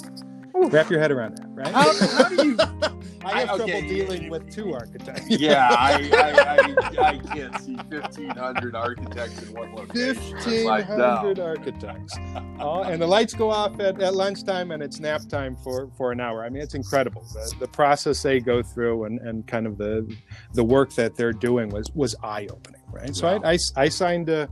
Oof. 0.59 0.73
Wrap 0.73 0.91
your 0.91 0.99
head 1.01 1.11
around 1.13 1.37
that, 1.37 1.47
right? 1.51 1.69
How, 1.69 1.93
how 2.23 2.29
do 2.29 2.47
you? 2.47 2.57
I 3.25 3.41
have 3.41 3.51
I- 3.51 3.57
trouble 3.57 3.63
okay, 3.65 3.89
dealing 3.89 4.31
with 4.31 4.51
two 4.51 4.73
architects. 4.73 5.29
Yeah, 5.29 5.69
I, 5.71 6.11
I, 6.13 7.01
I, 7.03 7.09
I 7.11 7.19
can't 7.19 7.61
see 7.61 7.77
fifteen 7.91 8.31
hundred 8.31 8.75
architects 8.75 9.43
in 9.43 9.53
one 9.53 9.75
location. 9.75 10.15
Fifteen 10.15 10.67
hundred 10.67 10.67
like, 10.67 11.37
no. 11.37 11.45
architects, 11.45 12.15
oh, 12.59 12.83
and 12.85 13.01
the 13.03 13.07
lights 13.07 13.35
go 13.35 13.51
off 13.51 13.79
at, 13.81 14.01
at 14.01 14.15
lunchtime, 14.15 14.71
and 14.71 14.83
it's 14.83 14.99
nap 15.01 15.23
time 15.29 15.57
for, 15.57 15.91
for 15.97 16.11
an 16.13 16.21
hour. 16.21 16.45
I 16.45 16.49
mean, 16.49 16.63
it's 16.63 16.75
incredible 16.75 17.23
the, 17.35 17.55
the 17.61 17.69
process 17.69 18.23
they 18.23 18.41
go 18.41 18.63
through, 18.63 19.05
and, 19.05 19.21
and 19.21 19.47
kind 19.47 19.67
of 19.67 19.79
the 19.79 20.11
the 20.55 20.65
work 20.65 20.95
that 20.95 21.15
they're 21.17 21.33
doing 21.33 21.69
was 21.69 21.91
was 21.95 22.15
eye 22.23 22.47
opening, 22.51 22.83
right? 22.91 23.15
So 23.15 23.27
Wow. 23.27 23.41
I, 23.45 23.53
I, 23.53 23.59
I 23.77 23.89
signed 23.89 24.29
a, 24.29 24.49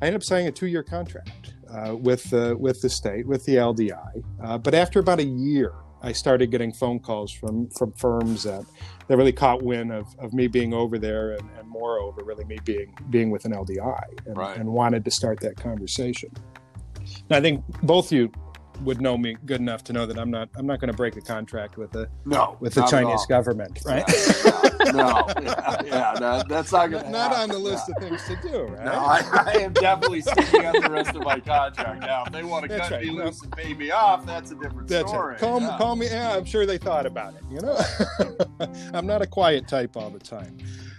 I 0.00 0.06
ended 0.06 0.20
up 0.20 0.24
signing 0.24 0.46
a 0.46 0.52
two 0.52 0.66
year 0.66 0.82
contract 0.82 1.54
uh, 1.70 1.94
with 1.96 2.24
the 2.30 2.56
with 2.58 2.80
the 2.82 2.88
state 2.88 3.26
with 3.26 3.44
the 3.44 3.56
LDI, 3.56 4.24
uh, 4.42 4.58
but 4.58 4.74
after 4.74 5.00
about 5.00 5.18
a 5.20 5.24
year, 5.24 5.72
I 6.02 6.12
started 6.12 6.50
getting 6.50 6.72
phone 6.72 6.98
calls 7.00 7.30
from 7.32 7.68
from 7.70 7.92
firms 7.92 8.44
that 8.44 8.64
that 9.08 9.16
really 9.16 9.32
caught 9.32 9.62
wind 9.62 9.92
of, 9.92 10.06
of 10.18 10.32
me 10.32 10.46
being 10.48 10.72
over 10.74 10.98
there 10.98 11.32
and, 11.32 11.42
and 11.58 11.68
moreover 11.68 12.22
really 12.24 12.44
me 12.44 12.58
being 12.64 12.94
being 13.10 13.30
with 13.30 13.44
an 13.44 13.52
LDI 13.52 14.02
and, 14.26 14.36
Right. 14.36 14.56
and 14.58 14.68
wanted 14.68 15.04
to 15.04 15.10
start 15.10 15.40
that 15.40 15.56
conversation. 15.56 16.30
And 16.96 17.36
I 17.36 17.40
think 17.40 17.64
both 17.82 18.12
you 18.12 18.30
would 18.84 19.00
know 19.00 19.18
me 19.18 19.36
good 19.44 19.60
enough 19.60 19.82
to 19.84 19.92
know 19.92 20.06
that 20.06 20.18
I'm 20.18 20.30
not 20.30 20.48
I'm 20.54 20.66
not 20.66 20.78
going 20.80 20.90
to 20.90 20.96
break 20.96 21.16
a 21.16 21.20
contract 21.20 21.76
with 21.78 21.90
the 21.90 22.08
No, 22.24 22.56
with 22.60 22.74
the 22.74 22.84
Chinese 22.86 23.26
government, 23.26 23.80
right? 23.84 24.04
Yeah, 24.08 24.42
yeah, 24.62 24.70
no, 24.94 25.24
yeah, 25.42 25.82
yeah, 25.84 26.14
that- 26.18 26.46
that's 26.48 26.72
not 26.72 26.90
going 26.90 27.04
to 27.04 27.10
not 27.10 27.32
on 27.34 27.48
the 27.48 27.58
list 27.58 27.88
of 27.88 27.96
things 28.02 28.22
to 28.24 28.36
do, 28.48 28.62
right? 28.64 28.84
No, 28.84 28.92
I, 28.92 29.22
I 29.46 29.52
am 29.60 29.72
definitely 29.72 30.20
sticking 30.22 30.64
on 30.66 30.80
the 30.80 30.90
rest 30.90 31.14
of 31.14 31.22
my 31.24 31.40
contract 31.40 32.00
now. 32.00 32.24
If 32.26 32.32
they 32.32 32.42
want 32.44 32.62
to 32.64 32.68
That's 32.68 32.88
cut 32.88 32.96
right. 32.96 33.06
me 33.06 33.16
No. 33.16 33.24
loose 33.26 33.42
and 33.42 33.52
pay 33.52 33.74
me 33.74 33.90
off, 33.90 34.24
that's 34.26 34.50
a 34.50 34.54
different 34.54 34.88
That's 34.88 35.08
story. 35.10 35.34
it. 35.36 35.40
Call, 35.40 35.60
yeah. 35.60 35.76
call 35.78 35.96
me. 35.96 36.06
Yeah, 36.06 36.36
I'm 36.36 36.44
sure 36.44 36.66
they 36.66 36.78
thought 36.78 37.06
about 37.06 37.34
it. 37.34 37.42
You 37.50 37.60
know, 37.60 37.78
I'm 38.94 39.06
not 39.06 39.22
a 39.22 39.26
quiet 39.26 39.68
type 39.68 39.96
all 39.96 40.10
the 40.10 40.18
time. 40.18 40.56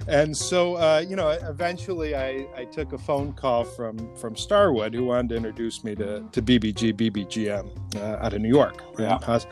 And 0.07 0.35
so, 0.35 0.75
uh, 0.75 1.03
you 1.07 1.15
know, 1.15 1.29
eventually 1.29 2.15
I, 2.15 2.47
I 2.55 2.65
took 2.65 2.93
a 2.93 2.97
phone 2.97 3.31
call 3.33 3.63
from 3.63 4.15
from 4.15 4.35
Starwood, 4.35 4.93
who 4.95 5.05
wanted 5.05 5.29
to 5.29 5.35
introduce 5.35 5.83
me 5.83 5.93
to, 5.95 6.23
to 6.31 6.41
BBG, 6.41 6.93
BBGM 6.93 7.95
uh, 7.97 8.23
out 8.25 8.33
of 8.33 8.41
New 8.41 8.47
York, 8.49 8.81
right? 8.97 9.07
Yeah. 9.09 9.19
Hos- 9.23 9.45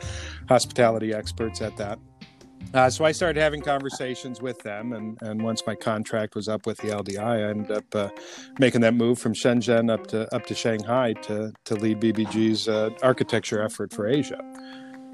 hospitality 0.48 1.12
experts 1.14 1.60
at 1.60 1.76
that. 1.76 1.98
Uh, 2.74 2.90
so 2.90 3.04
I 3.04 3.12
started 3.12 3.40
having 3.40 3.62
conversations 3.62 4.42
with 4.42 4.58
them, 4.62 4.92
and, 4.92 5.16
and 5.22 5.42
once 5.42 5.62
my 5.66 5.74
contract 5.74 6.34
was 6.34 6.48
up 6.48 6.66
with 6.66 6.76
the 6.78 6.88
LDI, 6.88 7.18
I 7.18 7.42
ended 7.50 7.70
up 7.70 7.94
uh, 7.94 8.08
making 8.58 8.82
that 8.82 8.94
move 8.94 9.18
from 9.18 9.32
Shenzhen 9.32 9.90
up 9.90 10.06
to 10.08 10.32
up 10.34 10.46
to 10.46 10.54
Shanghai 10.54 11.14
to 11.22 11.52
to 11.64 11.74
lead 11.74 12.00
BBG's 12.00 12.68
uh, 12.68 12.90
architecture 13.02 13.62
effort 13.62 13.92
for 13.92 14.06
Asia, 14.06 14.38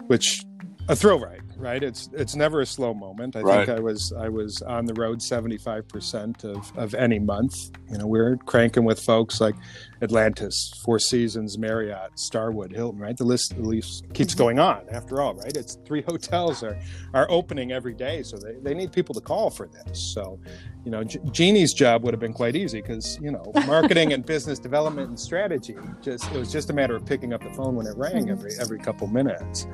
which 0.09 0.45
a 0.89 0.97
thrill 0.97 1.21
ride, 1.21 1.43
right? 1.57 1.83
It's 1.83 2.09
it's 2.13 2.35
never 2.35 2.61
a 2.61 2.67
slow 2.67 2.95
moment. 2.95 3.37
I 3.37 3.41
Right. 3.41 3.67
think 3.67 3.79
I 3.79 3.81
was 3.81 4.13
I 4.13 4.29
was 4.29 4.63
on 4.63 4.87
the 4.87 4.95
road 4.95 5.23
seventy 5.23 5.59
five 5.59 5.87
percent 5.89 6.45
of 6.45 6.71
of 6.77 6.95
any 6.95 7.19
month. 7.19 7.71
You 7.91 7.99
know, 7.99 8.07
we're 8.07 8.37
cranking 8.47 8.85
with 8.85 9.01
folks 9.01 9.41
like 9.41 9.55
Atlantis, 10.03 10.73
Four 10.85 10.99
Seasons, 10.99 11.57
Marriott, 11.59 12.19
Starwood, 12.19 12.73
Hilton, 12.73 13.01
right? 13.01 13.17
The 13.17 13.25
list, 13.25 13.55
the 13.57 13.63
list 13.63 14.05
keeps 14.13 14.35
going 14.35 14.59
on. 14.59 14.83
After 14.91 15.21
all, 15.21 15.35
right? 15.35 15.57
It's 15.57 15.77
three 15.87 16.03
hotels 16.09 16.63
are 16.63 16.77
are 17.15 17.27
opening 17.31 17.73
every 17.73 17.95
day, 17.95 18.23
so 18.23 18.37
they, 18.37 18.55
they 18.63 18.75
need 18.75 18.93
people 18.93 19.15
to 19.15 19.21
call 19.21 19.51
for 19.51 19.69
this. 19.69 20.13
So, 20.15 20.39
you 20.85 20.91
know, 20.91 21.05
G- 21.05 21.21
Jeannie's 21.31 21.73
job 21.73 22.03
would 22.05 22.13
have 22.13 22.21
been 22.21 22.33
quite 22.35 22.57
easy 22.57 22.81
because 22.83 23.19
you 23.23 23.31
know, 23.31 23.53
marketing 23.67 24.13
and 24.13 24.25
business 24.27 24.59
development 24.59 25.09
and 25.09 25.19
strategy 25.21 25.77
just 26.03 26.31
it 26.33 26.39
was 26.39 26.51
just 26.53 26.71
a 26.71 26.73
matter 26.73 26.97
of 26.97 27.07
picking 27.07 27.33
up 27.33 27.43
the 27.43 27.51
phone 27.51 27.75
when 27.77 27.87
it 27.87 27.97
rang 27.97 28.29
every 28.31 28.51
every 28.61 28.79
couple 28.79 29.07
minutes. 29.07 29.67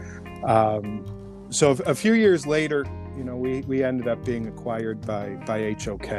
Um, 0.45 1.05
so 1.50 1.73
a 1.87 1.95
few 1.95 2.14
years 2.14 2.47
later, 2.47 2.85
you 3.16 3.25
know, 3.25 3.37
we, 3.37 3.61
we 3.62 3.83
ended 3.85 4.09
up 4.09 4.25
being 4.25 4.47
acquired 4.49 5.00
by 5.07 5.30
by 5.47 5.76
HOK, 5.83 6.11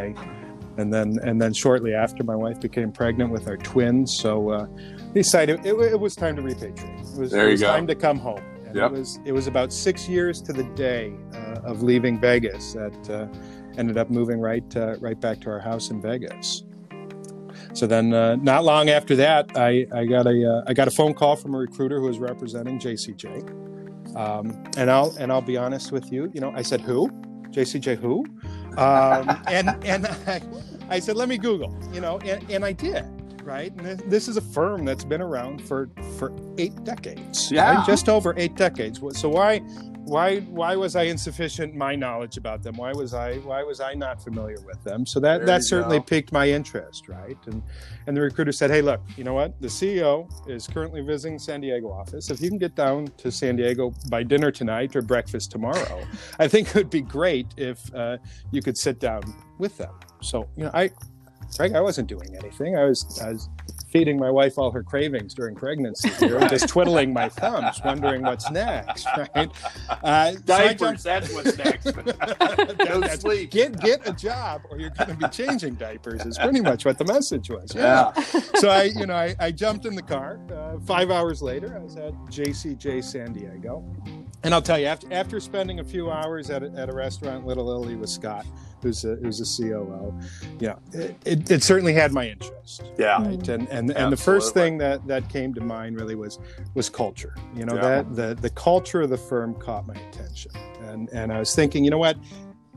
and 0.77 0.93
then 0.93 1.17
and 1.23 1.41
then 1.41 1.53
shortly 1.53 1.93
after, 1.93 2.23
my 2.23 2.35
wife 2.35 2.59
became 2.59 2.91
pregnant 2.91 3.31
with 3.31 3.47
our 3.47 3.57
twins. 3.57 4.13
So 4.17 4.50
uh, 4.50 4.67
we 5.13 5.21
decided 5.21 5.65
it, 5.65 5.73
it 5.73 6.00
was 6.00 6.15
time 6.15 6.35
to 6.35 6.41
repatriate. 6.41 7.15
It 7.15 7.19
was, 7.19 7.31
There 7.31 7.47
it 7.47 7.51
was 7.51 7.61
time 7.61 7.88
to 7.88 7.95
come 7.95 8.19
home. 8.19 8.43
And 8.67 8.75
Yep. 8.75 8.91
it 8.91 8.97
was 9.00 9.19
it 9.25 9.31
was 9.31 9.47
about 9.47 9.73
six 9.73 10.07
years 10.07 10.41
to 10.43 10.53
the 10.53 10.63
day 10.75 11.13
uh, 11.33 11.61
of 11.63 11.81
leaving 11.83 12.19
Vegas 12.19 12.73
that 12.73 13.09
uh, 13.09 13.27
ended 13.77 13.97
up 13.97 14.09
moving 14.09 14.39
right 14.39 14.63
uh, 14.77 14.95
right 15.00 15.19
back 15.19 15.41
to 15.41 15.50
our 15.50 15.59
house 15.59 15.89
in 15.89 16.01
Vegas. 16.01 16.63
So 17.73 17.88
then, 17.88 18.13
uh, 18.13 18.35
not 18.38 18.63
long 18.65 18.89
after 18.89 19.15
that, 19.17 19.51
I, 19.55 19.88
I 19.93 20.05
got 20.05 20.27
a 20.27 20.50
uh, 20.50 20.63
I 20.67 20.73
got 20.73 20.88
a 20.88 20.91
phone 20.91 21.13
call 21.13 21.35
from 21.35 21.53
a 21.55 21.57
recruiter 21.57 22.00
who 22.00 22.07
was 22.07 22.19
representing 22.19 22.79
JCJ, 22.79 23.70
um, 24.15 24.63
and 24.77 24.89
I'll 24.91 25.15
and 25.20 25.32
I'll 25.32 25.41
be 25.41 25.58
honest 25.58 25.91
with 25.91 26.12
you, 26.12 26.32
you 26.34 26.41
know, 26.41 26.51
I 26.56 26.62
said 26.62 26.82
who, 26.82 27.10
JCJ 27.51 27.98
who, 27.98 28.25
um, 28.77 29.30
and 29.48 29.70
and 29.86 30.08
I, 30.27 30.41
I 30.89 31.00
said 31.00 31.15
let 31.15 31.30
me 31.30 31.38
Google, 31.38 31.77
you 31.94 32.01
know, 32.01 32.20
and, 32.20 32.50
and 32.50 32.65
I 32.65 32.72
did, 32.74 33.06
right? 33.44 33.72
And 33.74 33.86
this- 33.86 34.01
this 34.08 34.27
is 34.27 34.38
a 34.38 34.41
firm 34.41 34.86
that's 34.86 35.03
been 35.06 35.22
around 35.22 35.62
for 35.62 35.89
for 36.18 36.32
eight 36.58 36.84
decades, 36.84 37.51
Yeah. 37.51 37.75
right? 37.75 37.86
just 37.86 38.10
over 38.10 38.34
eight 38.38 38.56
decades. 38.56 39.00
So 39.18 39.30
why 39.30 39.62
why 40.12 40.39
why 40.41 40.75
was 40.75 40.98
I 40.98 41.03
insufficient 41.03 41.74
my 41.74 41.96
knowledge 41.96 42.36
about 42.36 42.63
them? 42.63 42.75
Why 42.75 42.91
was 42.91 43.13
I 43.13 43.36
why 43.38 43.63
was 43.63 43.80
I 43.80 43.94
not 43.94 44.22
familiar 44.22 44.60
with 44.65 44.84
them? 44.84 45.06
So 45.06 45.22
that 45.22 45.38
There 45.38 45.46
that 45.46 45.63
certainly 45.63 46.00
go. 46.00 46.03
piqued 46.03 46.34
my 46.34 46.50
interest, 46.50 47.08
right? 47.08 47.38
And 47.46 47.63
and 48.08 48.18
the 48.18 48.20
recruiter 48.20 48.51
said, 48.51 48.70
"Hey, 48.70 48.82
look, 48.82 49.00
you 49.15 49.24
know 49.24 49.34
what? 49.34 49.60
The 49.62 49.70
CEO 49.70 50.27
is 50.50 50.68
currently 50.68 51.00
visiting 51.00 51.39
San 51.39 51.62
Diego 51.62 51.89
office. 51.89 52.30
If 52.30 52.41
you 52.41 52.50
can 52.50 52.58
get 52.58 52.75
down 52.75 53.08
to 53.20 53.32
San 53.32 53.56
Diego 53.56 53.94
by 54.10 54.22
dinner 54.24 54.51
tonight 54.51 54.98
or 54.98 55.01
breakfast 55.01 55.50
tomorrow, 55.50 56.06
I 56.39 56.48
think 56.50 56.68
it 56.68 56.75
would 56.75 56.89
be 56.89 57.01
great 57.01 57.48
if 57.56 57.80
uh, 57.96 58.18
you 58.51 58.62
could 58.62 58.77
sit 58.77 59.00
down 59.00 59.22
with 59.60 59.77
them." 59.77 59.94
So 60.22 60.50
you 60.58 60.65
know, 60.65 60.72
I. 60.74 60.91
Greg, 61.58 61.74
I 61.74 61.82
wasn't 61.82 62.08
doing 62.08 62.34
anything. 62.38 62.77
I 62.77 62.86
was, 62.86 63.20
I 63.22 63.32
was 63.32 63.50
feeding 63.91 64.17
my 64.17 64.29
wife 64.31 64.57
all 64.57 64.71
her 64.71 64.83
cravings 64.83 65.33
during 65.33 65.55
pregnancy, 65.55 66.10
just 66.19 66.69
twiddling 66.69 67.13
my 67.13 67.29
thumbs, 67.29 67.79
wondering 67.83 68.21
what's 68.21 68.50
next. 68.51 69.07
Right? 69.36 69.51
Uh, 70.03 70.31
Diapers, 70.45 70.79
jumped- 70.79 71.03
that's 71.03 71.33
what's 71.33 71.57
next. 71.57 71.86
no 72.89 73.01
sleep. 73.15 73.51
Get 73.51 73.79
get 73.79 74.07
a 74.07 74.13
job, 74.13 74.62
or 74.69 74.79
you're 74.79 74.89
going 74.91 75.10
to 75.10 75.15
be 75.15 75.27
changing 75.27 75.75
diapers. 75.75 76.25
Is 76.25 76.38
pretty 76.38 76.62
much 76.62 76.86
what 76.86 76.98
the 76.98 77.05
message 77.05 77.50
was. 77.50 77.74
Yeah. 77.75 78.12
Yeah. 78.15 78.41
So 78.55 78.69
I, 78.69 78.83
you 78.83 79.05
know, 79.05 79.15
I, 79.15 79.36
I 79.39 79.51
jumped 79.51 79.86
in 79.86 79.95
the 79.95 80.01
car. 80.01 80.39
Uh, 80.53 80.79
five 80.79 81.12
hours 81.12 81.41
later, 81.41 81.75
I 81.75 81.79
was 81.83 81.95
at 81.98 82.13
JCJ 82.29 83.03
San 83.03 83.33
Diego, 83.33 83.83
and 84.43 84.53
I'll 84.53 84.62
tell 84.62 84.79
you, 84.79 84.88
after 84.88 85.12
after 85.13 85.39
spending 85.39 85.79
a 85.79 85.83
few 85.83 86.10
hours 86.12 86.50
at 86.50 86.63
a, 86.63 86.71
at 86.71 86.89
a 86.89 86.93
restaurant, 86.93 87.41
in 87.41 87.45
Little 87.48 87.69
Italy 87.69 87.95
with 87.95 88.10
Scott, 88.10 88.45
who's 88.81 89.05
a, 89.05 89.15
who's 89.15 89.39
a 89.39 89.63
COO, 89.63 90.19
you 90.60 90.67
know, 90.67 90.79
it, 90.93 91.15
it, 91.25 91.51
it 91.51 91.63
certainly 91.63 91.93
had 91.93 92.12
my 92.12 92.27
interest. 92.29 92.83
Yeah. 92.98 93.21
Right. 93.21 93.39
Mm-hmm. 93.39 93.51
And 93.51 93.69
and, 93.69 93.91
and 93.91 94.12
the 94.12 94.17
first 94.17 94.53
thing 94.53 94.77
that, 94.79 95.05
that 95.07 95.29
came 95.29 95.53
to 95.53 95.62
mind 95.62 96.00
really 96.00 96.15
was 96.15 96.39
was 96.74 96.89
culture. 96.89 97.36
You 97.55 97.65
know, 97.65 97.75
Yeah. 97.75 97.81
that 97.81 98.15
the 98.15 98.36
the 98.41 98.50
culture 98.50 99.01
of 99.01 99.10
the 99.10 99.17
firm 99.17 99.53
caught 99.55 99.86
my 99.86 99.95
attention. 99.95 100.51
And 100.83 101.10
and 101.13 101.31
I 101.31 101.39
was 101.39 101.53
thinking, 101.55 101.83
you 101.83 101.91
know 101.91 101.98
what? 102.00 102.17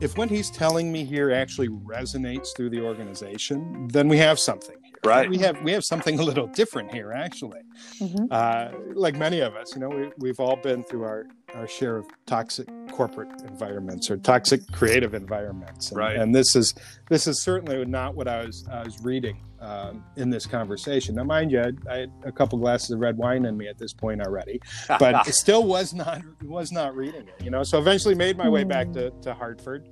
If 0.01 0.17
what 0.17 0.29
he's 0.29 0.51
telling 0.51 0.91
me 0.91 1.05
here 1.05 1.31
actually 1.31 1.69
resonates 1.69 2.55
through 2.55 2.69
the 2.69 2.81
organization, 2.81 3.87
then 3.87 4.09
we 4.09 4.17
have 4.17 4.39
something 4.39 4.75
here. 4.83 4.84
Right. 5.05 5.29
We 5.29 5.37
have 5.39 5.61
we 5.61 5.71
have 5.71 5.83
something 5.83 6.19
a 6.19 6.23
little 6.23 6.47
different 6.47 6.91
here, 6.93 7.11
actually. 7.11 7.61
Mhm. 8.01 8.27
Uh, 8.31 8.71
like 8.93 9.15
many 9.15 9.39
of 9.39 9.55
us, 9.55 9.73
you 9.75 9.81
know, 9.81 9.89
we, 9.89 10.09
we've 10.17 10.39
all 10.39 10.55
been 10.55 10.83
through 10.83 11.03
our, 11.03 11.25
our 11.53 11.67
share 11.67 11.97
of 11.97 12.05
toxic 12.25 12.67
corporate 12.91 13.29
environments 13.47 14.09
or 14.09 14.17
toxic 14.17 14.61
creative 14.71 15.13
environments. 15.13 15.89
And, 15.91 15.97
Right. 15.97 16.15
and 16.17 16.33
this 16.33 16.55
is 16.55 16.73
this 17.09 17.27
is 17.27 17.41
certainly 17.43 17.83
not 17.85 18.15
what 18.15 18.27
I 18.27 18.45
was 18.45 18.65
I 18.71 18.83
was 18.83 18.99
reading 19.01 19.37
um, 19.59 20.03
in 20.15 20.29
this 20.29 20.45
conversation. 20.45 21.15
Now, 21.15 21.23
mind 21.23 21.51
you, 21.51 21.59
I 21.59 21.63
had, 21.65 21.77
I 21.89 21.97
had 21.97 22.11
a 22.23 22.31
couple 22.31 22.57
glasses 22.59 22.91
of 22.91 22.99
red 22.99 23.17
wine 23.17 23.45
in 23.45 23.57
me 23.57 23.67
at 23.67 23.77
this 23.77 23.93
point 23.93 24.21
already, 24.21 24.59
but 24.99 25.27
it 25.27 25.33
still 25.33 25.63
was 25.65 25.93
not 25.93 26.21
was 26.43 26.71
not 26.71 26.95
reading 26.95 27.27
it. 27.27 27.43
You 27.43 27.51
know, 27.51 27.63
so 27.63 27.79
eventually 27.79 28.15
made 28.15 28.37
my 28.37 28.49
way 28.49 28.63
back 28.63 28.91
to, 28.93 29.11
to 29.21 29.33
Hartford. 29.33 29.87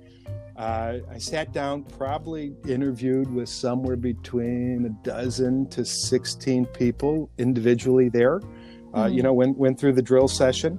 Uh, 0.56 0.98
I 1.10 1.18
sat 1.18 1.52
down, 1.52 1.82
probably 1.82 2.54
interviewed 2.68 3.32
with 3.32 3.48
somewhere 3.48 3.96
between 3.96 4.84
a 4.86 5.06
dozen 5.06 5.68
to 5.70 5.84
16 5.84 6.66
people 6.66 7.28
individually 7.38 8.08
there. 8.08 8.40
Uh, 8.92 9.06
Mhm. 9.06 9.14
You 9.14 9.22
know, 9.24 9.32
went, 9.32 9.58
went 9.58 9.78
through 9.80 9.94
the 9.94 10.02
drill 10.02 10.28
session. 10.28 10.78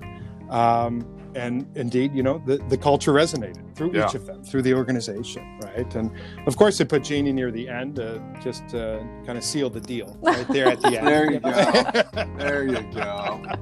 Um, 0.49 1.05
and 1.35 1.65
indeed, 1.75 2.15
you 2.15 2.23
know, 2.23 2.41
the, 2.45 2.57
the 2.69 2.77
culture 2.77 3.11
resonated 3.11 3.75
through 3.75 3.91
Yeah. 3.93 4.07
each 4.07 4.15
of 4.15 4.25
them, 4.25 4.43
through 4.43 4.61
the 4.63 4.73
organization, 4.73 5.59
right? 5.63 5.93
And 5.95 6.09
of 6.47 6.55
course, 6.57 6.79
it 6.79 6.87
put 6.89 7.03
Jeannie 7.03 7.33
near 7.33 7.51
the 7.51 7.67
end 7.67 7.95
to 7.97 8.21
just 8.41 8.63
uh, 8.73 8.99
kind 9.25 9.37
of 9.37 9.43
seal 9.43 9.69
the 9.69 9.81
deal 9.81 10.17
right 10.21 10.47
there 10.47 10.67
at 10.67 10.81
the 10.81 10.97
end. 10.97 11.07
There 11.07 11.31
you 11.31 11.39
go. 11.39 11.51
There 12.37 12.67
you 12.67 12.81
go. 12.93 13.01
Uh, 13.01 13.57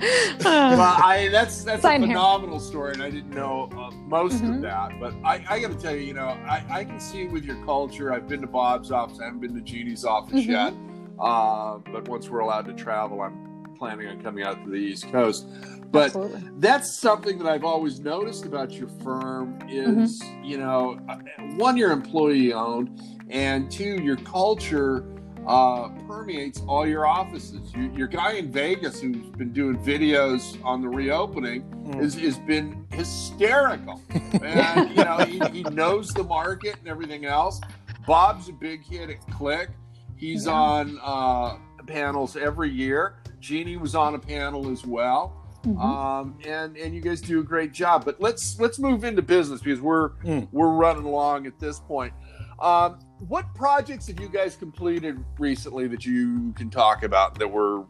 well, 0.44 0.80
I 1.02 1.28
that's 1.32 1.64
that's 1.64 1.82
Same 1.82 2.04
a 2.04 2.06
here. 2.06 2.14
phenomenal 2.16 2.60
story, 2.60 2.92
and 2.92 3.02
I 3.02 3.10
didn't 3.10 3.30
know 3.30 3.68
uh, 3.76 3.90
most 4.06 4.42
Mhm. 4.42 4.56
of 4.56 4.62
that. 4.62 4.92
But 5.00 5.12
I, 5.24 5.44
I 5.48 5.60
got 5.60 5.72
to 5.72 5.76
tell 5.76 5.94
you, 5.94 6.02
you 6.02 6.14
know, 6.14 6.28
I, 6.28 6.64
I 6.70 6.84
can 6.84 7.00
see 7.00 7.26
with 7.26 7.44
your 7.44 7.56
culture. 7.64 8.12
I've 8.12 8.28
been 8.28 8.40
to 8.42 8.46
Bob's 8.46 8.92
office. 8.92 9.18
I 9.20 9.24
haven't 9.24 9.40
been 9.40 9.54
to 9.54 9.60
Jeannie's 9.60 10.04
office 10.04 10.44
Mhm. 10.44 10.46
yet. 10.46 10.74
Uh, 11.18 11.78
but 11.92 12.06
once 12.08 12.28
we're 12.28 12.38
allowed 12.40 12.66
to 12.66 12.74
travel, 12.74 13.20
I'm 13.22 13.47
planning 13.78 14.08
on 14.08 14.22
coming 14.22 14.44
out 14.44 14.62
to 14.64 14.70
the 14.70 14.76
East 14.76 15.10
Coast. 15.10 15.46
But 15.90 16.06
Absolutely. 16.06 16.42
that's 16.58 16.98
something 16.98 17.38
that 17.38 17.46
I've 17.46 17.64
always 17.64 18.00
noticed 18.00 18.44
about 18.44 18.72
your 18.72 18.88
firm 19.02 19.58
is, 19.68 20.22
you 20.42 20.58
know, 20.58 20.98
uh, 21.08 21.16
one, 21.56 21.76
you're 21.78 21.92
employee 21.92 22.52
owned, 22.52 23.00
and 23.30 23.70
two, 23.70 24.02
your 24.02 24.16
culture 24.16 25.04
uh, 25.46 25.88
permeates 26.06 26.60
all 26.68 26.86
your 26.86 27.06
offices. 27.06 27.72
You, 27.74 27.90
your 27.96 28.06
guy 28.06 28.32
in 28.32 28.52
Vegas 28.52 29.00
who's 29.00 29.16
been 29.38 29.52
doing 29.54 29.78
videos 29.78 30.62
on 30.64 30.82
the 30.82 30.88
reopening 30.88 31.62
Mm. 31.88 32.02
is 32.02 32.16
has 32.16 32.36
been 32.40 32.84
hysterical, 32.92 34.02
and 34.42 34.90
you 34.90 35.02
know 35.02 35.16
he, 35.24 35.38
he 35.56 35.62
knows 35.70 36.08
the 36.08 36.22
market 36.22 36.76
and 36.80 36.86
everything 36.86 37.24
else. 37.24 37.58
Bob's 38.06 38.50
a 38.50 38.52
big 38.52 38.84
hit 38.84 39.08
at 39.08 39.20
CLIC. 39.30 39.70
He's 40.16 40.44
Yeah. 40.44 40.52
on 40.52 40.98
uh, 41.02 41.56
panels 41.86 42.36
every 42.36 42.68
year. 42.70 43.14
Jeannie 43.40 43.76
was 43.76 43.94
on 43.94 44.14
a 44.14 44.18
panel 44.18 44.70
as 44.70 44.84
well 44.84 45.34
Mhm. 45.64 45.80
um, 45.82 46.38
and 46.46 46.76
and 46.76 46.94
you 46.94 47.00
guys 47.00 47.20
do 47.20 47.40
a 47.40 47.42
great 47.42 47.72
job. 47.72 48.04
But 48.04 48.20
let's 48.20 48.58
let's 48.60 48.78
move 48.78 49.02
into 49.04 49.22
business 49.22 49.60
because 49.60 49.80
we're 49.80 50.10
Mm. 50.24 50.48
we're 50.52 50.70
running 50.70 51.04
along 51.04 51.46
at 51.46 51.58
this 51.58 51.80
point. 51.80 52.12
Um, 52.60 52.98
what 53.28 53.52
projects 53.54 54.06
have 54.06 54.20
you 54.20 54.28
guys 54.28 54.54
completed 54.56 55.22
recently 55.38 55.88
that 55.88 56.04
you 56.06 56.52
can 56.52 56.70
talk 56.70 57.02
about 57.02 57.38
that 57.38 57.48
were 57.50 57.84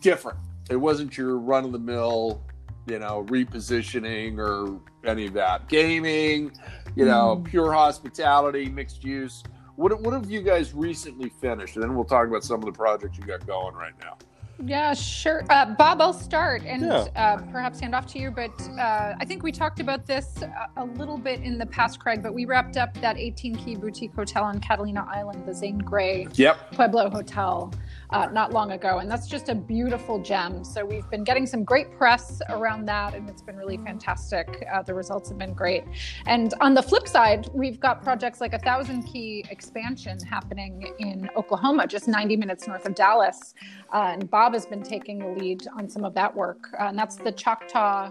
different? 0.00 0.38
It 0.70 0.76
wasn't 0.76 1.16
your 1.16 1.38
run 1.38 1.64
of 1.64 1.72
the 1.72 1.78
mill, 1.78 2.42
you 2.86 2.98
know, 2.98 3.24
repositioning 3.28 4.38
or 4.38 4.80
any 5.08 5.26
of 5.26 5.34
that. 5.34 5.68
Gaming, 5.68 6.52
you 6.96 7.04
know, 7.04 7.36
Mm. 7.36 7.44
pure 7.44 7.72
hospitality, 7.72 8.68
mixed 8.68 9.04
use. 9.04 9.42
What 9.76 10.00
what 10.02 10.14
have 10.14 10.30
you 10.30 10.40
guys 10.42 10.72
recently 10.74 11.28
finished? 11.28 11.74
And 11.76 11.82
then 11.82 11.94
we'll 11.94 12.04
talk 12.04 12.28
about 12.28 12.44
some 12.44 12.60
of 12.60 12.66
the 12.66 12.72
projects 12.72 13.18
you 13.18 13.24
got 13.24 13.46
going 13.46 13.74
right 13.74 13.94
now. 14.00 14.16
Yeah, 14.64 14.94
sure. 14.94 15.42
Uh, 15.50 15.74
Bob, 15.74 16.00
I'll 16.00 16.12
start 16.12 16.62
and 16.64 16.82
Yeah. 16.82 17.06
uh, 17.16 17.38
perhaps 17.50 17.80
hand 17.80 17.92
off 17.92 18.06
to 18.12 18.20
you. 18.20 18.30
But 18.30 18.52
uh, 18.78 19.14
I 19.18 19.24
think 19.24 19.42
we 19.42 19.50
talked 19.50 19.80
about 19.80 20.06
this 20.06 20.42
a, 20.42 20.68
a 20.76 20.84
little 20.84 21.18
bit 21.18 21.40
in 21.42 21.58
the 21.58 21.66
past, 21.66 21.98
Craig. 21.98 22.22
But 22.22 22.34
we 22.34 22.44
wrapped 22.44 22.76
up 22.76 22.94
that 23.00 23.18
18 23.18 23.56
key 23.56 23.74
boutique 23.74 24.14
hotel 24.14 24.44
on 24.44 24.60
Catalina 24.60 25.08
Island, 25.12 25.44
the 25.44 25.52
Zane 25.52 25.78
Grey 25.78 26.28
Yep. 26.34 26.70
Pueblo 26.74 27.10
Hotel, 27.10 27.72
uh, 28.10 28.26
not 28.32 28.52
long 28.52 28.72
ago. 28.72 28.98
And 28.98 29.10
that's 29.10 29.26
just 29.26 29.48
a 29.48 29.54
beautiful 29.54 30.18
gem. 30.20 30.64
So 30.64 30.84
we've 30.84 31.08
been 31.10 31.24
getting 31.24 31.46
some 31.46 31.64
great 31.64 31.96
press 31.96 32.40
around 32.48 32.86
that, 32.86 33.14
and 33.14 33.28
it's 33.28 33.42
been 33.42 33.56
really 33.56 33.76
fantastic. 33.78 34.66
Uh, 34.72 34.82
the 34.82 34.94
results 34.94 35.28
have 35.28 35.38
been 35.38 35.54
great. 35.54 35.84
And 36.26 36.54
on 36.60 36.74
the 36.74 36.82
flip 36.82 37.08
side, 37.08 37.48
we've 37.52 37.80
got 37.80 38.02
projects 38.02 38.40
like 38.40 38.54
a 38.54 38.58
thousand 38.58 39.02
key 39.04 39.44
expansion 39.50 40.18
happening 40.20 40.92
in 40.98 41.28
Oklahoma, 41.36 41.86
just 41.86 42.08
90 42.08 42.36
minutes 42.36 42.66
north 42.66 42.86
of 42.86 42.94
Dallas. 42.94 43.54
Uh, 43.92 44.10
and 44.12 44.30
Bob 44.30 44.54
has 44.54 44.66
been 44.66 44.82
taking 44.82 45.18
the 45.18 45.28
lead 45.28 45.66
on 45.76 45.88
some 45.88 46.04
of 46.04 46.14
that 46.14 46.34
work. 46.34 46.68
Uh, 46.78 46.84
and 46.84 46.98
that's 46.98 47.16
the 47.16 47.32
Choctaw 47.32 48.10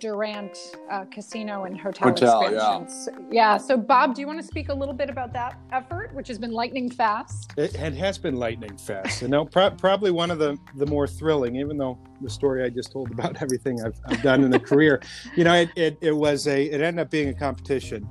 Durant 0.00 0.76
uh, 0.90 1.04
Casino 1.04 1.64
and 1.64 1.78
Hotel, 1.78 2.08
Hotel, 2.08 2.42
yeah. 2.42 2.48
expansions. 2.48 3.08
Yeah. 3.30 3.56
So, 3.58 3.76
Bob, 3.76 4.14
do 4.14 4.20
you 4.20 4.26
want 4.26 4.40
to 4.40 4.46
speak 4.46 4.70
a 4.70 4.74
little 4.74 4.94
bit 4.94 5.10
about 5.10 5.32
that 5.34 5.58
effort, 5.70 6.12
which 6.14 6.26
has 6.28 6.38
been 6.38 6.52
lightning 6.52 6.90
fast? 6.90 7.52
It, 7.56 7.74
it 7.74 7.94
has 7.94 8.18
been 8.18 8.36
lightning 8.36 8.76
fast, 8.76 9.22
you 9.22 9.28
know, 9.28 9.44
pro- 9.44 9.70
probably 9.70 10.10
one 10.10 10.30
of 10.30 10.38
the 10.38 10.58
the 10.76 10.86
more 10.86 11.06
thrilling. 11.06 11.56
Even 11.56 11.76
though 11.76 11.98
the 12.20 12.30
story 12.30 12.64
I 12.64 12.70
just 12.70 12.90
told 12.90 13.10
about 13.10 13.40
everything 13.42 13.82
I've, 13.84 14.00
I've 14.06 14.22
done 14.22 14.42
in 14.42 14.50
the 14.50 14.60
career, 14.60 15.00
you 15.36 15.44
know, 15.44 15.54
it, 15.54 15.70
it 15.76 15.98
it 16.00 16.12
was 16.12 16.46
a 16.46 16.64
it 16.64 16.80
ended 16.80 17.02
up 17.02 17.10
being 17.10 17.28
a 17.28 17.34
competition, 17.34 18.08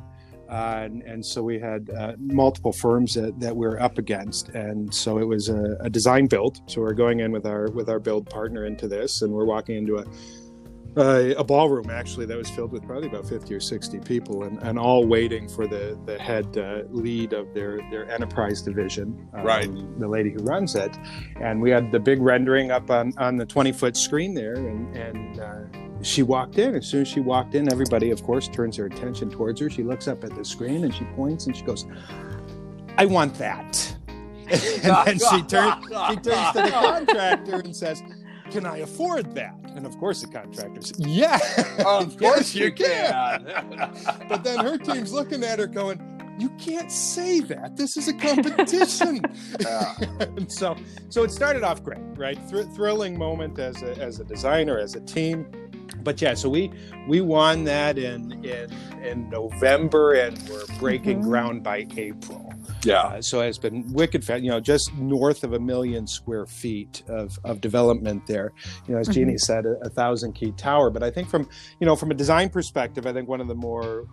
uh, 0.49 0.81
and, 0.83 1.01
and 1.03 1.25
so 1.25 1.43
we 1.43 1.59
had 1.59 1.89
uh, 1.91 2.13
multiple 2.17 2.71
firms 2.71 3.13
that, 3.13 3.39
that 3.39 3.55
we 3.55 3.67
were 3.67 3.81
up 3.81 3.97
against, 3.97 4.49
and 4.49 4.93
so 4.93 5.19
it 5.19 5.27
was 5.27 5.49
a, 5.49 5.77
a 5.81 5.89
design 5.89 6.27
build. 6.27 6.61
So 6.67 6.81
we're 6.81 6.93
going 6.93 7.19
in 7.19 7.31
with 7.31 7.45
our 7.45 7.69
with 7.71 7.89
our 7.89 7.99
build 7.99 8.29
partner 8.29 8.65
into 8.65 8.87
this, 8.87 9.21
and 9.21 9.31
we're 9.31 9.45
walking 9.45 9.77
into 9.77 9.97
a 9.97 10.05
uh, 10.97 11.33
a 11.37 11.43
ballroom 11.43 11.89
actually 11.89 12.25
that 12.25 12.37
was 12.37 12.49
filled 12.49 12.71
with 12.71 12.83
probably 12.85 13.07
about 13.07 13.27
50 13.27 13.53
or 13.53 13.59
60 13.59 13.99
people 13.99 14.43
and, 14.43 14.61
and 14.63 14.77
all 14.79 15.05
waiting 15.05 15.47
for 15.47 15.67
the, 15.67 15.97
the 16.05 16.17
head 16.19 16.57
uh, 16.57 16.83
lead 16.89 17.33
of 17.33 17.53
their, 17.53 17.77
their 17.91 18.09
enterprise 18.11 18.61
division 18.61 19.27
um, 19.33 19.43
Right. 19.43 19.69
the 19.99 20.07
lady 20.07 20.31
who 20.31 20.39
runs 20.39 20.75
it. 20.75 20.97
And 21.39 21.61
we 21.61 21.69
had 21.69 21.91
the 21.91 21.99
big 21.99 22.21
rendering 22.21 22.71
up 22.71 22.89
on, 22.89 23.13
on 23.17 23.37
the 23.37 23.45
20 23.45 23.71
foot 23.71 23.95
screen 23.95 24.33
there 24.33 24.55
and, 24.55 24.95
and 24.97 25.39
uh, 25.39 25.59
she 26.01 26.23
walked 26.23 26.57
in. 26.57 26.75
As 26.75 26.87
soon 26.87 27.01
as 27.01 27.07
she 27.07 27.19
walked 27.19 27.55
in 27.55 27.71
everybody 27.71 28.11
of 28.11 28.23
course 28.23 28.47
turns 28.47 28.77
their 28.77 28.85
attention 28.87 29.29
towards 29.29 29.59
her. 29.61 29.69
She 29.69 29.83
looks 29.83 30.07
up 30.07 30.23
at 30.23 30.35
the 30.35 30.43
screen 30.45 30.83
and 30.83 30.93
she 30.93 31.03
points 31.15 31.45
and 31.47 31.55
she 31.55 31.63
goes 31.63 31.85
i 32.97 33.05
want 33.05 33.35
that. 33.35 33.95
And 34.51 34.81
then 35.05 35.19
she 35.19 35.43
turns 35.43 35.85
she 35.85 36.15
turns 36.15 36.51
to 36.53 36.61
the 36.63 36.69
contractor 36.73 37.59
and 37.59 37.75
says 37.75 38.01
can 38.51 38.65
I 38.65 38.77
afford 38.77 39.33
that? 39.35 39.55
And 39.75 39.85
of 39.85 39.97
course, 39.97 40.21
the 40.21 40.27
contractor's, 40.27 40.91
Yeah, 40.97 41.39
Of 41.85 42.17
course 42.23 42.53
you 42.55 42.71
can. 42.71 43.43
but 44.29 44.43
then 44.43 44.59
her 44.59 44.77
team's 44.77 45.11
looking 45.13 45.43
at 45.43 45.59
her 45.59 45.67
going, 45.67 45.99
You 46.39 46.49
can't 46.57 46.91
say 46.91 47.39
that. 47.41 47.75
This 47.77 47.97
is 47.97 48.07
a 48.07 48.13
competition. 48.13 49.21
Yeah. 49.59 49.93
and 50.19 50.51
so, 50.51 50.75
so 51.09 51.23
it 51.23 51.31
started 51.31 51.63
off 51.63 51.83
great, 51.83 51.99
right? 52.15 52.37
Thr- 52.49 52.61
thrilling 52.75 53.17
moment 53.17 53.59
as 53.59 53.81
a, 53.83 53.91
as 53.97 54.19
a 54.19 54.23
designer, 54.23 54.79
as 54.79 54.95
a 54.95 55.01
team. 55.01 55.45
But 56.03 56.21
yeah, 56.21 56.33
so 56.33 56.49
we 56.49 56.71
we 57.07 57.19
won 57.19 57.65
that 57.65 57.97
in 57.97 58.31
in 58.45 58.71
in 59.03 59.29
November, 59.29 60.13
and 60.13 60.37
we're 60.49 60.65
breaking 60.79 61.21
Mhm. 61.21 61.23
ground 61.23 61.63
by 61.63 61.87
April. 61.97 62.48
Yeah. 62.83 63.01
Uh, 63.01 63.21
so 63.21 63.41
it's 63.41 63.57
been 63.57 63.91
wicked 63.93 64.23
fast, 64.23 64.43
you 64.43 64.49
know, 64.49 64.59
just 64.59 64.93
north 64.95 65.43
of 65.43 65.53
a 65.53 65.59
million 65.59 66.07
square 66.07 66.45
feet 66.45 67.03
of, 67.07 67.37
of 67.43 67.61
development 67.61 68.25
there. 68.27 68.51
You 68.87 68.93
know, 68.93 68.99
as 68.99 69.07
Jeannie 69.07 69.37
said, 69.37 69.65
a, 69.65 69.75
a 69.85 69.89
thousand 69.89 70.33
key 70.33 70.51
tower. 70.51 70.89
But 70.89 71.03
I 71.03 71.11
think 71.11 71.29
from, 71.29 71.49
you 71.79 71.85
know, 71.85 71.95
from 71.95 72.11
a 72.11 72.13
design 72.13 72.49
perspective, 72.49 73.05
I 73.05 73.13
think 73.13 73.27
one 73.27 73.41
of 73.41 73.47
the 73.47 73.55
more 73.55 74.05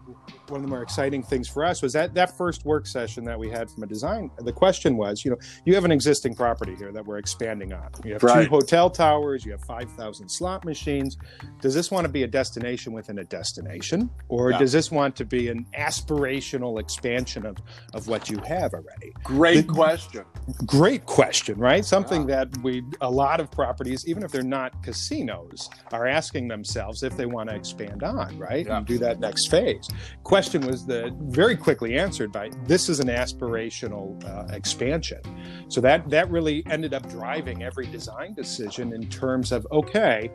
one 0.48 0.60
of 0.60 0.62
the 0.62 0.68
more 0.70 0.82
exciting 0.82 1.22
things 1.22 1.48
for 1.48 1.64
us 1.64 1.82
was 1.82 1.92
that 1.92 2.14
that 2.14 2.36
first 2.36 2.64
work 2.64 2.86
session 2.86 3.24
that 3.24 3.38
we 3.38 3.50
had 3.50 3.70
from 3.70 3.82
a 3.82 3.86
design. 3.86 4.30
The 4.38 4.52
question 4.52 4.96
was, 4.96 5.24
you 5.24 5.32
know, 5.32 5.36
you 5.64 5.74
have 5.74 5.84
an 5.84 5.90
existing 5.92 6.34
property 6.34 6.74
here 6.76 6.92
that 6.92 7.04
we're 7.04 7.18
expanding 7.18 7.72
on. 7.72 7.88
You 8.04 8.12
have 8.14 8.22
Right. 8.22 8.44
two 8.44 8.50
hotel 8.50 8.88
towers, 8.90 9.44
you 9.44 9.52
have 9.52 9.62
five 9.64 9.90
thousand 9.92 10.28
slot 10.28 10.64
machines. 10.64 11.16
Does 11.60 11.74
this 11.74 11.90
want 11.90 12.06
to 12.06 12.12
be 12.12 12.22
a 12.22 12.26
destination 12.28 12.92
within 12.92 13.18
a 13.18 13.24
destination, 13.24 14.08
or 14.28 14.50
Yeah. 14.52 14.58
does 14.58 14.72
this 14.72 14.90
want 14.90 15.16
to 15.16 15.24
be 15.24 15.48
an 15.48 15.66
aspirational 15.78 16.80
expansion 16.80 17.44
of 17.46 17.56
of 17.94 18.08
what 18.08 18.30
you 18.30 18.38
have 18.46 18.55
already? 18.62 19.12
Great 19.22 19.66
The- 19.66 19.72
question. 19.72 20.24
Great 20.64 21.06
question, 21.06 21.58
right? 21.58 21.84
Something 21.84 22.26
that 22.26 22.48
we 22.58 22.84
a 23.00 23.10
lot 23.10 23.40
of 23.40 23.50
properties, 23.50 24.06
even 24.06 24.22
if 24.22 24.30
they're 24.30 24.42
not 24.42 24.80
casinos, 24.82 25.68
are 25.90 26.06
asking 26.06 26.46
themselves 26.48 27.02
if 27.02 27.16
they 27.16 27.26
want 27.26 27.50
to 27.50 27.56
expand 27.56 28.04
on, 28.04 28.38
right? 28.38 28.64
Yeah. 28.64 28.76
And 28.76 28.86
do 28.86 28.96
that 28.98 29.18
next 29.18 29.46
phase. 29.50 29.88
Question 30.22 30.64
was 30.64 30.86
the 30.86 31.12
very 31.22 31.56
quickly 31.56 31.98
answered 31.98 32.30
by 32.30 32.50
this 32.64 32.88
is 32.88 33.00
an 33.00 33.08
aspirational 33.08 34.22
uh, 34.24 34.54
expansion. 34.54 35.20
So 35.68 35.80
that 35.80 36.08
that 36.10 36.30
really 36.30 36.64
ended 36.70 36.94
up 36.94 37.08
driving 37.10 37.64
every 37.64 37.86
design 37.86 38.34
decision 38.34 38.92
in 38.92 39.08
terms 39.08 39.50
of 39.50 39.66
okay, 39.72 40.30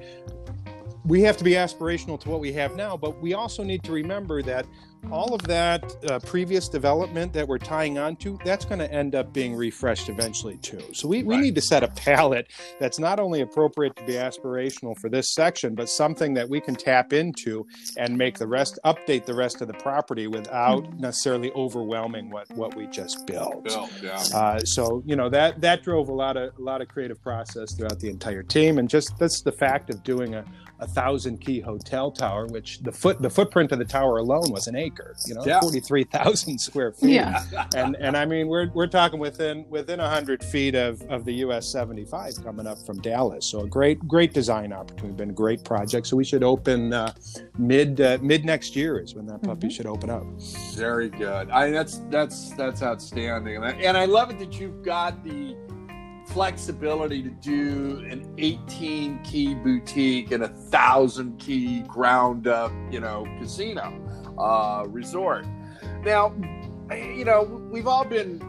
we 1.06 1.22
have 1.22 1.38
to 1.38 1.44
be 1.44 1.52
aspirational 1.52 2.20
to 2.22 2.30
what 2.30 2.40
we 2.40 2.52
have 2.54 2.76
now, 2.76 2.96
but 2.96 3.22
we 3.22 3.34
also 3.34 3.64
need 3.64 3.84
to 3.84 3.92
remember 3.92 4.42
that 4.44 4.66
all 5.12 5.34
of 5.34 5.42
that 5.44 5.96
uh, 6.12 6.20
previous 6.20 6.70
development 6.70 7.34
that 7.34 7.48
we're 7.48 7.58
tying 7.58 7.98
onto, 7.98 8.38
that's 8.46 8.66
going 8.66 8.78
to 8.78 8.94
end 8.94 9.16
up 9.16 9.34
being 9.34 9.56
refreshed 9.56 10.10
eventually 10.10 10.58
too. 10.58 10.80
So 10.94 11.08
we, 11.08 11.24
we 11.24 11.34
Right. 11.36 11.42
need 11.46 11.56
to 11.56 11.62
set 11.62 11.82
a 11.82 11.88
palette 11.88 12.52
that's 12.80 13.00
not 13.00 13.20
only 13.20 13.42
appropriate 13.42 13.96
to 13.96 14.04
be 14.04 14.14
aspirational 14.14 14.96
for 15.00 15.10
this 15.10 15.34
section, 15.34 15.74
but 15.74 15.90
something 15.90 16.36
that 16.36 16.48
we 16.48 16.62
can 16.62 16.76
tap 16.76 17.14
into 17.14 17.66
and 17.98 18.16
make 18.16 18.38
the 18.38 18.46
rest, 18.46 18.78
update 18.86 19.26
the 19.26 19.34
rest 19.34 19.62
of 19.62 19.68
the 19.68 19.74
property 19.74 20.28
without 20.28 20.94
necessarily 21.00 21.52
overwhelming 21.54 22.30
what, 22.30 22.48
what 22.52 22.76
we 22.76 22.86
just 22.88 23.26
built. 23.26 23.64
Bill, 23.64 23.90
yeah. 24.04 24.22
Uh, 24.36 24.60
so 24.60 25.02
you 25.08 25.16
know 25.16 25.30
that 25.30 25.62
that 25.62 25.82
drove 25.82 26.10
a 26.10 26.14
lot 26.14 26.38
of 26.38 26.56
a 26.60 26.62
lot 26.62 26.80
of 26.80 26.88
creative 26.90 27.20
process 27.24 27.74
throughout 27.74 28.00
the 28.00 28.10
entire 28.10 28.44
team, 28.44 28.78
and 28.78 28.88
just 28.88 29.18
that's 29.18 29.42
the 29.42 29.52
fact 29.52 29.90
of 29.90 30.04
doing 30.04 30.36
a, 30.36 30.46
a 30.82 30.88
thousand 30.88 31.40
key 31.40 31.60
hotel 31.60 32.12
tower, 32.12 32.48
which 32.48 32.80
the 32.80 32.92
foot 32.92 33.22
the 33.22 33.30
footprint 33.30 33.72
of 33.72 33.80
the 33.80 33.86
tower 33.86 34.18
alone 34.18 34.52
was 34.52 34.68
an 34.68 34.76
acre, 34.76 35.16
you 35.28 35.36
know, 35.36 35.46
Yeah. 35.46 35.60
forty 35.62 35.80
three 35.80 36.04
thousand 36.04 36.58
square 36.60 36.92
feet. 36.92 37.12
Yeah. 37.12 37.44
And 37.76 37.96
and 37.98 38.18
I 38.18 38.26
mean 38.26 38.48
we're 38.48 38.70
we're 38.74 38.88
talking 38.88 39.20
within 39.20 39.66
within 39.70 40.00
hundred 40.00 40.44
feet 40.44 40.74
of, 40.76 41.02
of 41.04 41.24
the 41.24 41.34
US 41.46 41.68
seventy 41.68 42.04
five 42.04 42.34
coming 42.44 42.66
up 42.68 42.80
from 42.86 43.00
Dallas. 43.02 43.46
So 43.46 43.62
a 43.62 43.68
great 43.68 44.06
great 44.08 44.34
design 44.34 44.74
opportunity, 44.74 45.16
been 45.16 45.30
a 45.30 45.34
great 45.34 45.64
project. 45.64 46.08
So 46.08 46.18
we 46.18 46.24
should 46.26 46.44
open 46.44 46.94
uh, 46.94 47.14
mid 47.58 48.02
uh, 48.02 48.18
mid 48.22 48.44
next 48.44 48.76
year 48.76 49.00
is 49.00 49.14
when 49.16 49.28
that 49.28 49.44
puppy 49.44 49.68
Mhm. 49.68 49.72
should 49.72 49.86
open 49.86 50.10
up. 50.10 50.24
Very 50.76 51.10
good. 51.10 51.50
I 51.52 51.70
that's 51.70 52.02
that's 52.10 52.50
that's 52.54 52.82
outstanding, 52.82 53.56
and 53.58 53.66
I, 53.66 53.72
and 53.74 53.96
I 53.96 54.06
love 54.06 54.32
it 54.32 54.40
that 54.40 54.60
you've 54.60 54.82
got 54.84 55.24
the 55.24 55.56
flexibility 56.32 57.22
to 57.22 57.30
do 57.30 58.06
an 58.10 58.34
18 58.38 59.22
key 59.24 59.54
boutique 59.54 60.32
and 60.32 60.44
a 60.44 60.48
thousand 60.48 61.38
key 61.38 61.82
ground 61.82 62.48
up, 62.48 62.72
you 62.90 63.00
know, 63.00 63.26
casino 63.40 63.94
uh, 64.38 64.86
resort. 64.88 65.46
Now, 66.04 66.34
you 66.90 67.26
know, 67.26 67.44
we've 67.72 67.88
all 67.88 68.06
been 68.06 68.40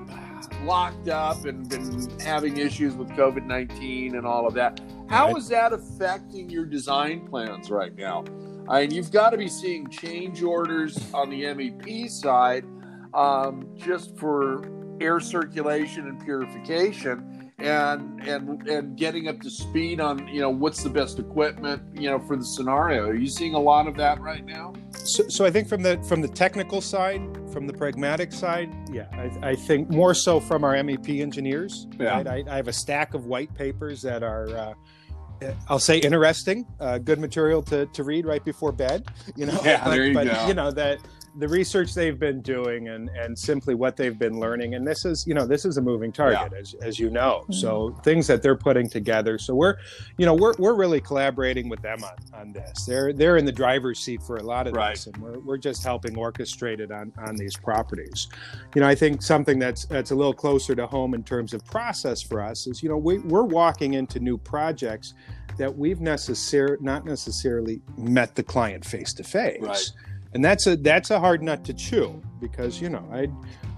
locked 0.65 1.09
up 1.09 1.45
and 1.45 1.69
been 1.69 2.21
having 2.21 2.57
issues 2.57 2.95
with 2.95 3.09
COVID 3.11 3.47
19 3.47 4.17
and 4.17 4.27
all 4.27 4.47
of 4.47 4.55
that. 4.55 4.81
How 5.09 5.35
is 5.37 5.49
that 5.49 5.73
affecting 5.73 6.49
your 6.49 6.65
design 6.65 7.27
plans 7.27 7.71
right 7.71 7.95
now? 7.97 8.25
I 8.69 8.83
mean, 8.83 8.93
you've 8.93 9.11
got 9.11 9.31
to 9.31 9.37
be 9.37 9.49
seeing 9.49 9.89
change 9.89 10.43
orders 10.43 11.13
on 11.13 11.31
the 11.31 11.43
MEP 11.43 12.09
side 12.09 12.65
um, 13.13 13.69
just 13.77 14.17
for 14.17 14.71
air 15.01 15.21
circulation 15.21 16.07
and 16.07 16.21
purification. 16.23 17.42
And, 17.59 18.21
and 18.27 18.69
and 18.69 18.97
getting 18.97 19.29
up 19.29 19.41
to 19.41 19.51
speed 19.51 20.01
on 20.01 20.27
you 20.27 20.41
know 20.41 20.51
what's 20.51 20.83
the 20.83 20.91
best 20.91 21.21
equipment 21.21 21.81
you 21.95 22.11
know 22.11 22.19
for 22.19 22.37
the 22.37 22.45
scenario. 22.45 23.07
Are 23.09 23.15
you 23.15 23.29
seeing 23.29 23.55
a 23.55 23.61
lot 23.61 23.87
of 23.87 23.97
that 23.99 24.21
right 24.21 24.45
now? 24.45 24.73
So, 25.05 25.29
so 25.29 25.45
I 25.45 25.51
think 25.51 25.69
from 25.69 25.83
the 25.83 26.03
from 26.09 26.23
the 26.23 26.29
technical 26.29 26.81
side, 26.81 27.23
from 27.53 27.67
the 27.67 27.73
pragmatic 27.73 28.33
side, 28.33 28.75
yeah, 28.91 29.07
I, 29.13 29.51
I 29.51 29.55
think 29.55 29.91
more 29.91 30.15
so 30.15 30.41
from 30.41 30.65
our 30.65 30.75
MEP 30.75 31.21
engineers. 31.21 31.87
Yeah. 31.99 32.17
right? 32.17 32.27
I, 32.27 32.45
I 32.49 32.57
have 32.57 32.69
a 32.69 32.73
stack 32.73 33.15
of 33.15 33.27
white 33.27 33.55
papers 33.55 34.03
that 34.03 34.23
are, 34.23 34.49
uh, 34.49 35.55
I'll 35.69 35.79
say, 35.79 35.99
interesting, 35.99 36.67
uh, 36.81 36.99
good 36.99 37.19
material 37.19 37.63
to, 37.65 37.87
to 37.87 38.05
read 38.05 38.27
right 38.27 38.45
before 38.45 38.73
bed. 38.73 39.07
You 39.37 39.47
know, 39.47 39.61
Yeah, 39.65 39.83
but, 39.85 39.91
there 39.91 40.07
you 40.07 40.15
but, 40.15 40.25
go. 40.27 40.47
You 40.49 40.55
know 40.55 40.71
that 40.73 40.99
the 41.37 41.49
research 41.49 41.95
they've 41.95 42.19
been 42.19 42.41
doing 42.43 42.89
and 42.89 43.09
and 43.11 43.39
simply 43.39 43.75
what 43.75 43.97
they've 43.97 44.19
been 44.19 44.39
learning, 44.39 44.75
and 44.75 44.87
this 44.87 45.05
is 45.05 45.27
you 45.27 45.35
know 45.35 45.47
this 45.47 45.65
is 45.65 45.79
a 45.79 45.83
moving 45.83 46.13
target 46.13 46.53
as 46.53 46.75
as 46.83 46.99
you 46.99 47.09
know. 47.11 47.41
Mm-hmm. 47.45 47.53
So 47.55 47.97
things 48.05 48.27
that 48.27 48.43
they're 48.43 48.57
putting 48.57 48.89
together. 48.89 49.39
So 49.39 49.55
we're 49.55 49.77
you 50.19 50.27
know 50.27 50.35
we're, 50.35 50.55
we're 50.59 50.75
really 50.75 51.01
collaborating 51.01 51.69
with 51.69 51.81
them 51.83 52.05
on, 52.05 52.41
on 52.41 52.53
this 52.53 52.85
they're 52.87 53.13
they're 53.13 53.37
in 53.37 53.45
the 53.45 53.53
driver's 53.53 53.99
seat 54.01 54.23
for 54.23 54.37
a 54.37 54.43
lot 54.43 54.67
of 54.67 54.75
Right. 54.75 54.95
this 54.95 55.07
and 55.07 55.17
we're, 55.19 55.39
we're 55.41 55.57
just 55.59 55.83
helping 55.83 56.15
orchestrate 56.15 56.81
it 56.81 56.91
on 56.91 57.13
on 57.19 57.37
these 57.37 57.57
properties 57.57 58.29
you 58.75 58.81
know 58.81 58.89
i 58.89 58.95
think 58.95 59.23
something 59.23 59.59
that's 59.59 59.85
that's 59.87 60.11
a 60.11 60.15
little 60.15 60.33
closer 60.35 60.75
to 60.75 60.87
home 60.87 61.15
in 61.15 61.23
terms 61.23 61.53
of 61.55 61.65
process 61.65 62.23
for 62.23 62.43
us 62.43 62.67
is 62.67 62.83
you 62.83 62.89
know 62.89 62.97
we, 62.97 63.19
we're 63.19 63.43
walking 63.43 63.95
into 63.95 64.19
new 64.21 64.37
projects 64.39 65.15
that 65.59 65.75
we've 65.77 65.99
necessar- 65.99 66.81
not 66.81 67.05
necessarily 67.05 67.81
met 67.97 68.35
the 68.35 68.43
client 68.43 68.85
face 68.85 69.13
to 69.15 69.23
face 69.25 69.61
Right. 69.61 69.93
And 70.35 70.45
that's 70.45 70.67
a 70.67 70.77
that's 70.77 71.11
a 71.11 71.19
hard 71.21 71.43
nut 71.43 71.65
to 71.65 71.75
chew 71.75 72.21
because 72.41 72.81
you 72.81 72.89
know 72.89 73.05
I, 73.13 73.29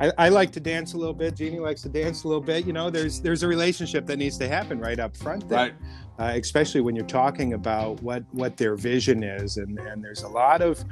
I 0.07 0.12
I 0.19 0.29
like 0.29 0.53
to 0.53 0.61
dance 0.61 0.95
a 0.95 0.97
little 0.97 1.14
bit. 1.14 1.35
Jeannie 1.37 1.59
likes 1.59 1.83
to 1.83 1.88
dance 1.88 2.25
a 2.25 2.29
little 2.29 2.43
bit. 2.43 2.67
You 2.67 2.73
know, 2.73 2.90
there's 2.90 3.21
there's 3.21 3.43
a 3.43 3.49
relationship 3.49 4.07
that 4.07 4.17
needs 4.19 4.38
to 4.38 4.49
happen 4.49 4.79
right 4.81 4.99
up 4.99 5.17
front 5.17 5.49
there, 5.49 5.59
Right. 5.59 5.75
uh, 6.19 6.38
especially 6.38 6.81
when 6.81 6.97
you're 6.97 7.07
talking 7.07 7.53
about 7.55 8.03
what 8.03 8.25
what 8.33 8.57
their 8.57 8.77
vision 8.77 9.23
is, 9.23 9.57
and 9.57 9.79
and 9.79 10.03
there's 10.03 10.23
a 10.23 10.29
lot 10.29 10.62
of 10.62 10.85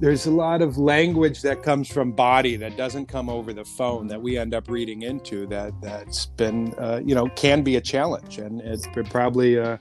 there's 0.00 0.26
a 0.26 0.30
lot 0.30 0.62
of 0.62 0.78
language 0.78 1.42
that 1.42 1.64
comes 1.64 1.88
from 1.88 2.12
body 2.12 2.54
that 2.54 2.76
doesn't 2.76 3.06
come 3.06 3.28
over 3.28 3.52
the 3.52 3.64
phone 3.64 4.06
that 4.06 4.22
we 4.22 4.38
end 4.38 4.54
up 4.54 4.70
reading 4.70 5.02
into 5.02 5.44
that 5.48 5.72
that's 5.82 6.26
been 6.26 6.72
uh, 6.78 7.00
you 7.04 7.16
know 7.16 7.26
can 7.30 7.62
be 7.62 7.74
a 7.76 7.80
challenge 7.80 8.38
and 8.38 8.60
it's 8.60 8.86
probably 9.10 9.58
uh, 9.58 9.76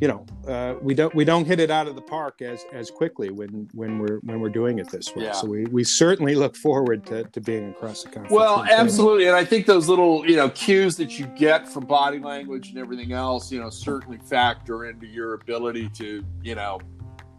you 0.00 0.08
know 0.08 0.26
uh, 0.48 0.74
we 0.82 0.94
don't 0.94 1.14
we 1.14 1.24
don't 1.24 1.44
hit 1.46 1.60
it 1.60 1.70
out 1.70 1.86
of 1.86 1.94
the 1.94 2.02
park 2.02 2.42
as 2.42 2.64
as 2.72 2.90
quickly 2.90 3.30
when 3.30 3.68
when 3.72 3.98
we're 3.98 4.18
when 4.20 4.40
we're 4.40 4.48
doing 4.48 4.78
it 4.78 4.90
this 4.90 5.14
way. 5.14 5.24
Yeah. 5.24 5.32
so 5.32 5.46
we 5.46 5.64
we 5.66 5.84
certainly 5.84 6.34
look 6.34 6.56
forward 6.56 7.06
to, 7.06 7.24
to 7.24 7.40
being 7.40 7.70
across 7.70 8.02
the 8.02 8.08
conference 8.10 8.32
Well, 8.32 8.64
absolutely, 8.70 9.26
and 9.26 9.36
I 9.36 9.44
think 9.44 9.66
those 9.66 9.88
little 9.88 10.28
you 10.28 10.36
know 10.36 10.48
cues 10.50 10.96
that 10.96 11.18
you 11.18 11.26
get 11.36 11.68
from 11.68 11.84
body 11.86 12.18
language 12.18 12.70
and 12.70 12.78
everything 12.78 13.12
else, 13.12 13.52
you 13.52 13.60
know, 13.60 13.70
certainly 13.70 14.18
factor 14.18 14.86
into 14.86 15.06
your 15.06 15.34
ability 15.34 15.88
to 15.90 16.24
you 16.42 16.54
know 16.54 16.80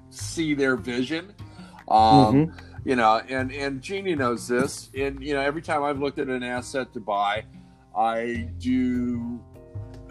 see 0.09 0.53
their 0.53 0.75
vision. 0.75 1.33
Um, 1.87 2.53
You 2.85 2.95
know, 2.95 3.19
and 3.29 3.51
and 3.51 3.81
Jeannie 3.81 4.13
knows 4.13 4.47
this, 4.47 4.91
and 4.95 5.19
you 5.21 5.33
know, 5.33 5.41
every 5.41 5.63
time 5.63 5.81
I've 5.81 5.99
looked 5.99 6.19
at 6.19 6.27
an 6.27 6.43
asset 6.43 6.93
to 6.93 6.99
buy, 6.99 7.43
I 7.97 8.47
do 8.59 9.39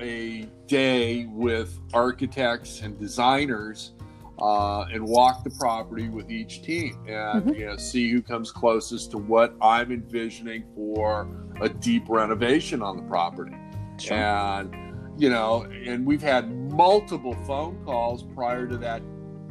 a 0.05 0.47
day 0.67 1.25
with 1.27 1.81
architects 1.93 2.83
and 2.83 2.99
designers 2.99 3.93
uh, 4.39 4.83
and 4.93 5.03
walk 5.03 5.45
the 5.45 5.51
property 5.51 6.09
with 6.09 6.31
each 6.31 6.63
team 6.63 7.05
and 7.09 7.57
you 7.57 7.67
know 7.67 7.77
see 7.77 8.11
who 8.11 8.21
comes 8.21 8.51
closest 8.51 9.11
to 9.13 9.19
what 9.19 9.55
I'm 9.61 9.93
envisioning 9.93 10.65
for 10.75 11.29
a 11.61 11.69
deep 11.69 12.05
renovation 12.09 12.83
on 12.83 12.97
the 12.97 13.03
property. 13.05 13.57
Sure. 13.99 14.17
And 14.17 14.77
you 15.17 15.31
know, 15.31 15.63
and 15.63 16.05
we've 16.05 16.23
had 16.23 16.51
multiple 16.73 17.37
phone 17.47 17.83
calls 17.85 18.25
prior 18.35 18.67
to 18.67 18.77
that 18.79 19.03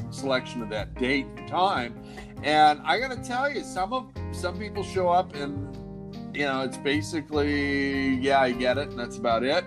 selection 0.10 0.62
of 0.62 0.70
that 0.70 0.94
date 0.96 1.26
and 1.38 1.48
time. 1.48 1.96
And 2.44 2.82
I 2.84 3.00
got 3.00 3.12
to 3.12 3.24
tell 3.24 3.50
you, 3.50 3.64
some 3.64 3.94
of 3.94 4.12
some 4.32 4.60
people 4.60 4.84
show 4.84 5.10
up 5.10 5.34
and 5.34 5.76
you 6.36 6.46
know 6.46 6.62
it's 6.62 6.78
basically 6.78 8.16
yeah, 8.16 8.42
I 8.42 8.52
get 8.52 8.78
it, 8.78 8.90
and 8.90 9.00
that's 9.00 9.18
about 9.18 9.44
it. 9.44 9.64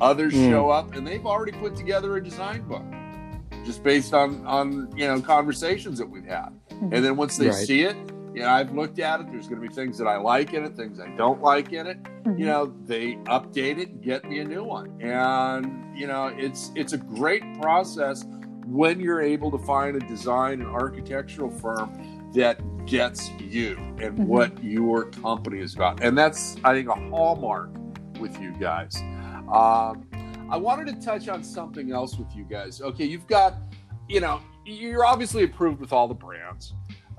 Others 0.00 0.34
Mm. 0.34 0.50
show 0.50 0.70
up 0.70 0.94
and 0.94 1.06
they've 1.06 1.24
already 1.26 1.52
put 1.52 1.74
together 1.76 2.16
a 2.16 2.22
design 2.22 2.62
book 2.68 2.82
just 3.64 3.82
based 3.82 4.12
on 4.14 4.44
on 4.46 4.92
you 4.96 5.06
know 5.06 5.20
conversations 5.20 5.98
that 5.98 6.08
we've 6.08 6.26
had. 6.26 6.50
And 6.70 7.04
then 7.04 7.16
once 7.16 7.36
they 7.36 7.46
Right. 7.48 7.54
see 7.54 7.82
it, 7.82 7.96
you 8.34 8.42
know, 8.42 8.50
I've 8.50 8.72
looked 8.74 8.98
at 8.98 9.20
it. 9.20 9.26
There's 9.32 9.48
going 9.48 9.62
to 9.62 9.66
be 9.66 9.72
things 9.74 9.96
that 9.98 10.06
I 10.06 10.18
like 10.18 10.52
in 10.52 10.62
it, 10.64 10.76
things 10.76 11.00
I 11.00 11.08
don't 11.16 11.40
like 11.42 11.72
in 11.72 11.86
it 11.86 11.98
Mhm. 12.24 12.38
you 12.38 12.44
know 12.46 12.72
they 12.86 13.14
update 13.26 13.78
it 13.78 13.88
and 13.90 14.02
get 14.02 14.28
me 14.28 14.40
a 14.40 14.44
new 14.44 14.62
one 14.64 14.90
and 15.00 15.72
you 15.96 16.06
know 16.06 16.26
it's 16.36 16.70
it's 16.74 16.92
a 16.92 16.98
great 16.98 17.42
process 17.62 18.24
when 18.66 18.98
you're 19.00 19.22
able 19.22 19.50
to 19.52 19.58
find 19.58 19.96
a 19.96 20.00
design 20.00 20.60
and 20.60 20.68
architectural 20.68 21.48
firm 21.50 21.88
that 22.34 22.58
gets 22.84 23.30
you 23.40 23.76
and 24.02 24.18
Mhm. 24.18 24.26
what 24.26 24.62
your 24.62 25.04
company 25.04 25.60
is 25.60 25.74
about 25.76 26.02
and 26.02 26.18
that's 26.18 26.56
i 26.64 26.72
think 26.74 26.88
a 26.88 26.94
hallmark 27.10 27.70
with 28.20 28.38
you 28.40 28.52
guys 28.58 29.00
um, 29.50 30.06
i 30.50 30.56
wanted 30.56 30.86
to 30.86 31.04
touch 31.04 31.28
on 31.28 31.42
something 31.42 31.92
else 31.92 32.16
with 32.16 32.34
you 32.34 32.44
guys 32.44 32.80
okay 32.80 33.04
you've 33.04 33.26
got 33.26 33.54
you 34.08 34.20
know 34.20 34.40
you're 34.64 35.04
obviously 35.04 35.44
approved 35.44 35.80
with 35.80 35.92
all 35.92 36.08
the 36.08 36.14
brands 36.14 36.74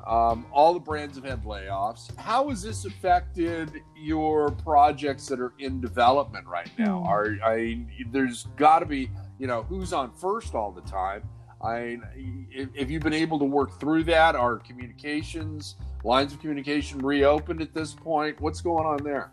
um, 0.07 0.45
all 0.53 0.73
the 0.73 0.79
brands 0.79 1.17
have 1.17 1.25
had 1.25 1.43
layoffs. 1.43 2.15
How 2.17 2.47
has 2.47 2.61
this 2.63 2.85
affected 2.85 3.81
your 3.93 4.51
projects 4.51 5.27
that 5.27 5.41
are 5.41 5.51
in 5.59 5.81
development 5.81 6.47
right 6.47 6.69
now? 6.79 6.99
Hmm. 6.99 7.07
Are 7.07 7.37
I? 7.43 7.85
There's 8.11 8.47
got 8.55 8.79
to 8.79 8.85
be, 8.85 9.11
you 9.37 9.47
know, 9.47 9.63
who's 9.63 9.91
on 9.91 10.13
first 10.13 10.55
all 10.55 10.71
the 10.71 10.81
time. 10.81 11.23
I, 11.61 11.97
if 12.15 12.89
you've 12.89 13.03
been 13.03 13.13
able 13.13 13.37
to 13.39 13.45
work 13.45 13.79
through 13.81 14.05
that, 14.05 14.35
are 14.35 14.59
communications 14.59 15.75
lines 16.03 16.31
of 16.31 16.39
communication 16.39 16.99
reopened 16.99 17.61
at 17.61 17.73
this 17.73 17.93
point? 17.93 18.39
What's 18.39 18.61
going 18.61 18.85
on 18.85 19.03
there? 19.03 19.31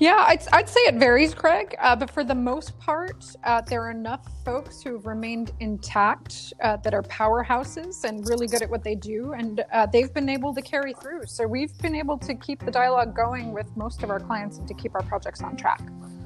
Yeah, 0.00 0.24
I'd, 0.26 0.42
I'd 0.54 0.66
say 0.66 0.80
it 0.80 0.94
varies, 0.94 1.34
Craig. 1.34 1.76
Uh, 1.78 1.94
but 1.94 2.10
for 2.10 2.24
the 2.24 2.34
most 2.34 2.78
part, 2.78 3.22
uh, 3.44 3.60
there 3.60 3.82
are 3.82 3.90
enough 3.90 4.26
folks 4.46 4.80
who 4.80 4.94
have 4.94 5.04
remained 5.04 5.52
intact 5.60 6.54
uh, 6.62 6.78
that 6.78 6.94
are 6.94 7.02
powerhouses 7.02 8.04
and 8.04 8.26
really 8.26 8.46
good 8.46 8.62
at 8.62 8.70
what 8.70 8.82
they 8.82 8.94
do, 8.94 9.34
and 9.34 9.62
uh, 9.74 9.84
they've 9.84 10.12
been 10.14 10.30
able 10.30 10.54
to 10.54 10.62
carry 10.62 10.94
through. 10.94 11.26
So 11.26 11.46
we've 11.46 11.76
been 11.82 11.94
able 11.94 12.16
to 12.16 12.34
keep 12.34 12.64
the 12.64 12.70
dialogue 12.70 13.14
going 13.14 13.52
with 13.52 13.66
most 13.76 14.02
of 14.02 14.08
our 14.08 14.18
clients 14.18 14.56
and 14.56 14.66
to 14.68 14.72
keep 14.72 14.94
our 14.94 15.02
projects 15.02 15.42
on 15.42 15.54
track. 15.54 15.82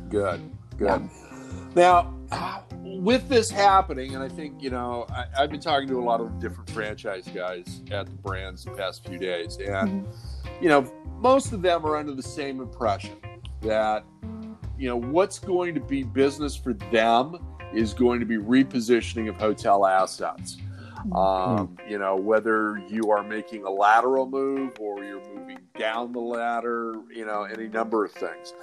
Good, 0.08 0.40
good. 0.78 1.10
Now, 1.74 2.14
with 2.80 3.28
this 3.28 3.50
happening, 3.50 4.14
and 4.14 4.22
I 4.22 4.28
think 4.28 4.62
you 4.62 4.70
know, 4.70 5.04
I, 5.10 5.24
I've 5.36 5.50
been 5.50 5.58
talking 5.58 5.88
to 5.88 5.98
a 5.98 6.04
lot 6.04 6.20
of 6.20 6.38
different 6.38 6.70
franchise 6.70 7.28
guys 7.34 7.82
at 7.90 8.06
the 8.06 8.12
brands 8.12 8.62
the 8.62 8.70
past 8.70 9.04
few 9.04 9.18
days, 9.18 9.56
and 9.56 10.06
you 10.60 10.68
know, 10.68 10.88
most 11.18 11.52
of 11.52 11.60
them 11.60 11.84
are 11.84 11.96
under 11.96 12.14
the 12.14 12.22
same 12.22 12.60
impression 12.60 13.16
that 13.64 14.04
you 14.78 14.88
know 14.88 14.96
what's 14.96 15.38
going 15.38 15.74
to 15.74 15.80
be 15.80 16.02
business 16.02 16.56
for 16.56 16.74
them 16.92 17.36
is 17.72 17.92
going 17.92 18.20
to 18.20 18.26
be 18.26 18.36
repositioning 18.36 19.28
of 19.28 19.36
hotel 19.36 19.86
assets. 19.86 20.58
Um, 21.12 21.76
you 21.86 21.98
know, 21.98 22.16
whether 22.16 22.82
you 22.88 23.10
are 23.10 23.22
making 23.22 23.64
a 23.64 23.70
lateral 23.70 24.26
move 24.26 24.72
or 24.80 25.04
you're 25.04 25.22
moving 25.34 25.58
down 25.78 26.12
the 26.12 26.20
ladder, 26.20 26.94
you 27.14 27.26
know, 27.26 27.42
any 27.42 27.68
number 27.68 28.06
of 28.06 28.12
things. 28.12 28.54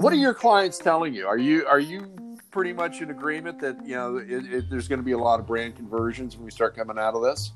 What 0.00 0.12
are 0.12 0.16
your 0.16 0.32
clients 0.32 0.78
telling 0.78 1.12
you? 1.12 1.26
Are 1.26 1.36
you 1.36 1.66
are 1.66 1.80
you 1.80 2.38
pretty 2.50 2.72
much 2.72 3.02
in 3.02 3.10
agreement 3.10 3.58
that 3.60 3.84
you 3.84 3.94
know 3.94 4.16
it, 4.16 4.52
it, 4.52 4.70
there's 4.70 4.88
going 4.88 5.00
to 5.00 5.04
be 5.04 5.12
a 5.12 5.18
lot 5.18 5.38
of 5.38 5.46
brand 5.46 5.76
conversions 5.76 6.36
when 6.36 6.44
we 6.44 6.50
start 6.50 6.74
coming 6.74 6.98
out 6.98 7.14
of 7.14 7.22
this? 7.22 7.52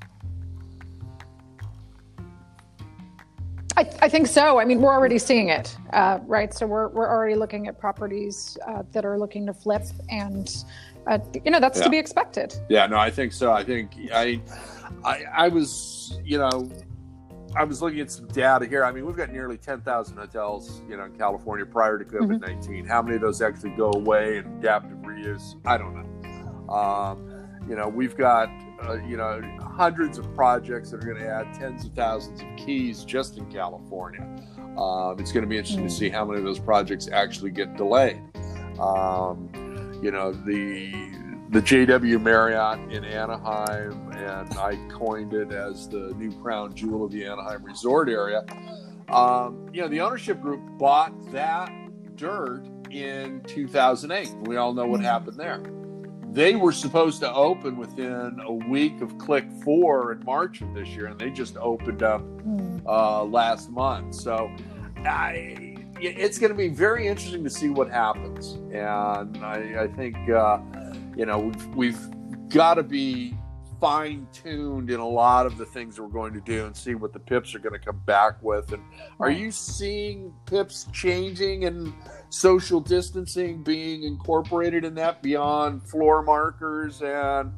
I, 3.77 3.87
I 4.01 4.09
think 4.09 4.25
so. 4.25 4.59
I 4.59 4.65
mean, 4.65 4.81
we're 4.81 4.91
already 4.93 5.19
seeing 5.19 5.49
it, 5.49 5.77
uh, 5.93 6.17
right? 6.25 6.51
So 6.51 6.65
we're, 6.65 6.87
we're 6.87 7.07
already 7.07 7.35
looking 7.35 7.67
at 7.67 7.79
properties 7.79 8.57
uh, 8.67 8.81
that 8.91 9.05
are 9.05 9.19
looking 9.19 9.45
to 9.45 9.53
flip, 9.53 9.83
and 10.09 10.63
uh, 11.05 11.19
you 11.45 11.51
know 11.51 11.59
that's 11.59 11.77
Yeah. 11.77 11.83
to 11.83 11.89
be 11.91 11.99
expected. 11.99 12.55
Yeah, 12.69 12.87
no, 12.87 12.97
I 12.97 13.11
think 13.11 13.33
so. 13.33 13.53
I 13.53 13.63
think 13.63 13.91
I, 14.11 14.41
I, 15.05 15.23
I 15.31 15.47
was, 15.49 16.19
you 16.25 16.39
know, 16.39 16.71
I 17.55 17.63
was 17.65 17.79
looking 17.83 17.99
at 17.99 18.09
some 18.09 18.27
data 18.29 18.65
here. 18.65 18.83
I 18.83 18.91
mean, 18.91 19.05
we've 19.05 19.15
got 19.15 19.31
nearly 19.31 19.57
ten 19.57 19.81
thousand 19.81 20.17
hotels, 20.17 20.81
you 20.89 20.97
know, 20.97 21.03
in 21.03 21.15
California 21.15 21.65
prior 21.65 21.99
to 21.99 22.05
COVID 22.05 22.41
19 22.41 22.83
How 22.87 23.03
many 23.03 23.17
of 23.17 23.21
those 23.21 23.43
actually 23.43 23.71
go 23.71 23.91
away 23.93 24.37
and 24.37 24.57
adaptive 24.57 24.97
reuse? 24.97 25.53
I 25.65 25.77
don't 25.77 25.93
know. 25.93 26.73
Um, 26.73 27.47
you 27.69 27.75
know, 27.75 27.87
we've 27.87 28.17
got 28.17 28.49
uh, 28.83 28.93
you 29.05 29.17
know 29.17 29.39
hundreds 29.77 30.17
of 30.17 30.33
projects 30.33 30.89
that 30.89 30.97
are 31.03 31.05
going 31.05 31.21
to 31.21 31.29
add 31.29 31.53
tens 31.53 31.85
of 31.85 31.93
thousands 31.93 32.41
of 32.41 32.47
keys 32.57 33.03
just 33.03 33.37
in 33.37 33.45
California. 33.51 34.21
Um, 34.75 35.19
it's 35.19 35.31
going 35.31 35.43
to 35.43 35.49
be 35.49 35.57
interesting 35.57 35.85
mm. 35.85 35.89
to 35.89 35.93
see 35.93 36.09
how 36.09 36.25
many 36.25 36.39
of 36.39 36.45
those 36.45 36.59
projects 36.59 37.07
actually 37.07 37.51
get 37.51 37.77
delayed. 37.77 38.19
Um, 38.79 39.49
you 40.01 40.11
know, 40.11 40.31
the 40.31 40.91
the 41.49 41.61
JW 41.61 42.21
Marriott 42.21 42.91
in 42.91 43.05
Anaheim, 43.05 44.11
and 44.13 44.51
I 44.57 44.77
coined 44.89 45.33
it 45.33 45.51
as 45.51 45.87
the 45.87 46.13
new 46.15 46.31
crown 46.41 46.75
jewel 46.75 47.05
of 47.05 47.11
the 47.11 47.25
Anaheim 47.25 47.63
resort 47.63 48.09
area. 48.09 48.43
Um, 49.09 49.69
you 49.71 49.81
know, 49.81 49.87
the 49.87 50.01
ownership 50.01 50.41
group 50.41 50.59
bought 50.77 51.13
that 51.31 51.71
dirt 52.15 52.63
in 52.91 53.41
2008. 53.47 54.35
We 54.41 54.57
all 54.57 54.73
know 54.73 54.87
what 54.87 55.01
happened 55.01 55.37
there. 55.37 55.61
They 56.37 56.55
were 56.55 56.71
supposed 56.71 57.19
to 57.21 57.33
open 57.33 57.77
within 57.77 58.39
a 58.45 58.53
week 58.53 59.01
of 59.01 59.17
CLIC 59.17 59.51
4 59.63 60.11
in 60.11 60.23
March 60.23 60.61
of 60.61 60.71
this 60.75 60.87
year, 60.89 61.07
and 61.07 61.17
they 61.19 61.31
just 61.31 61.57
opened 61.57 62.03
up 62.03 62.21
hmm. 62.21 62.77
uh, 62.85 63.23
last 63.23 63.71
month. 63.71 64.13
So 64.13 64.51
I, 64.97 65.77
it's 65.99 66.37
going 66.37 66.51
to 66.51 66.55
be 66.55 66.67
very 66.67 67.07
interesting 67.07 67.43
to 67.43 67.49
see 67.49 67.69
what 67.69 67.89
happens. 67.89 68.53
And 68.71 69.43
I, 69.43 69.77
I 69.79 69.87
think, 69.87 70.15
uh, 70.29 70.59
you 71.15 71.25
know, 71.25 71.39
we've, 71.39 71.65
we've 71.75 72.49
got 72.49 72.75
to 72.75 72.83
be 72.83 73.35
fine 73.81 74.27
tuned 74.31 74.91
in 74.91 74.99
a 74.99 75.07
lot 75.07 75.47
of 75.47 75.57
the 75.57 75.65
things 75.65 75.95
that 75.95 76.03
we're 76.03 76.09
going 76.09 76.33
to 76.33 76.41
do 76.41 76.67
and 76.67 76.77
see 76.77 76.93
what 76.93 77.13
the 77.13 77.19
pips 77.19 77.55
are 77.55 77.59
going 77.59 77.73
to 77.73 77.83
come 77.83 77.99
back 78.05 78.43
with. 78.43 78.73
And 78.73 78.83
are 79.19 79.31
you 79.31 79.49
seeing 79.49 80.31
pips 80.45 80.85
changing 80.93 81.65
and 81.65 81.91
social 82.29 82.79
distancing 82.79 83.63
being 83.63 84.03
incorporated 84.03 84.83
in 84.83 84.93
that 84.95 85.21
beyond 85.21 85.87
floor 85.87 86.21
markers 86.21 87.01
and 87.01 87.51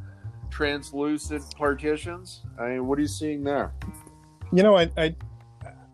translucent 0.50 1.44
partitions? 1.56 2.42
I 2.60 2.70
mean, 2.70 2.88
what 2.88 2.98
are 2.98 3.02
you 3.02 3.08
seeing 3.08 3.44
there? 3.44 3.74
You 4.52 4.64
know, 4.64 4.78
I, 4.78 4.90
I 4.98 5.16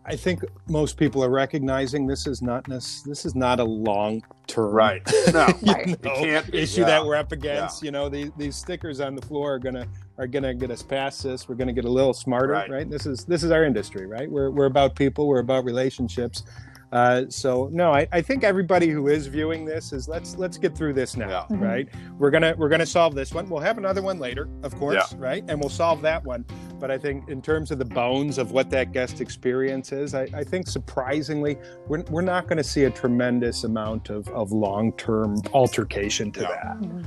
I 0.08 0.14
think 0.14 0.44
most 0.68 0.96
people 0.96 1.22
are 1.24 1.30
recognizing 1.30 2.06
this 2.06 2.28
is 2.28 2.40
not 2.40 2.64
this 2.68 3.04
is 3.06 3.34
not 3.34 3.58
a 3.58 3.64
long 3.64 4.22
term 4.46 4.72
right. 4.72 5.02
No, 5.32 5.48
you 5.60 5.96
know, 6.04 6.42
issue 6.52 6.82
yeah. 6.82 6.86
that 6.86 7.04
we're 7.04 7.16
up 7.16 7.32
against. 7.32 7.82
Yeah. 7.82 7.86
You 7.86 7.90
know, 7.90 8.08
these 8.08 8.30
these 8.36 8.54
stickers 8.54 9.00
on 9.00 9.16
the 9.16 9.22
floor 9.22 9.54
are 9.54 9.58
gonna 9.58 9.88
are 10.16 10.28
gonna 10.28 10.54
get 10.54 10.70
us 10.70 10.80
past 10.80 11.24
this. 11.24 11.48
We're 11.48 11.56
gonna 11.56 11.72
get 11.72 11.86
a 11.86 11.90
little 11.90 12.14
smarter, 12.14 12.52
right? 12.52 12.70
right? 12.70 12.88
This 12.88 13.04
is 13.04 13.24
this 13.24 13.42
is 13.42 13.50
our 13.50 13.64
industry, 13.64 14.06
right? 14.06 14.30
We're 14.30 14.50
we're 14.50 14.66
about 14.66 14.94
people. 14.94 15.26
We're 15.26 15.40
about 15.40 15.64
relationships. 15.64 16.44
Uh, 16.92 17.24
so 17.28 17.68
no, 17.72 17.92
I, 17.92 18.06
I, 18.12 18.22
think 18.22 18.44
everybody 18.44 18.88
who 18.88 19.08
is 19.08 19.26
viewing 19.26 19.64
this 19.64 19.92
is 19.92 20.08
let's 20.08 20.36
let's 20.36 20.56
get 20.56 20.76
through 20.76 20.92
this 20.92 21.16
now, 21.16 21.28
yeah. 21.28 21.56
Mm-hmm. 21.56 21.62
right? 21.62 21.88
We're 22.16 22.30
gonna 22.30 22.54
we're 22.56 22.68
gonna 22.68 22.86
solve 22.86 23.14
this 23.14 23.34
one. 23.34 23.48
We'll 23.48 23.60
have 23.60 23.76
another 23.76 24.02
one 24.02 24.20
later, 24.20 24.48
of 24.62 24.74
course, 24.76 25.12
yeah. 25.12 25.18
right? 25.18 25.44
And 25.48 25.58
we'll 25.58 25.68
solve 25.68 26.00
that 26.02 26.24
one. 26.24 26.44
But 26.78 26.90
I 26.90 26.98
think 26.98 27.28
in 27.28 27.42
terms 27.42 27.70
of 27.70 27.78
the 27.78 27.84
bones 27.84 28.38
of 28.38 28.52
what 28.52 28.70
that 28.70 28.92
guest 28.92 29.20
experience 29.20 29.92
is, 29.92 30.14
I, 30.14 30.28
I 30.32 30.44
think 30.44 30.68
surprisingly, 30.68 31.58
we're, 31.88 32.02
we're 32.02 32.22
not 32.22 32.46
going 32.46 32.58
to 32.58 32.64
see 32.64 32.84
a 32.84 32.90
tremendous 32.90 33.64
amount 33.64 34.10
of, 34.10 34.28
of 34.28 34.52
long 34.52 34.92
term 34.92 35.40
altercation 35.54 36.30
to 36.32 36.42
yeah. 36.42 36.48
that. 36.48 37.04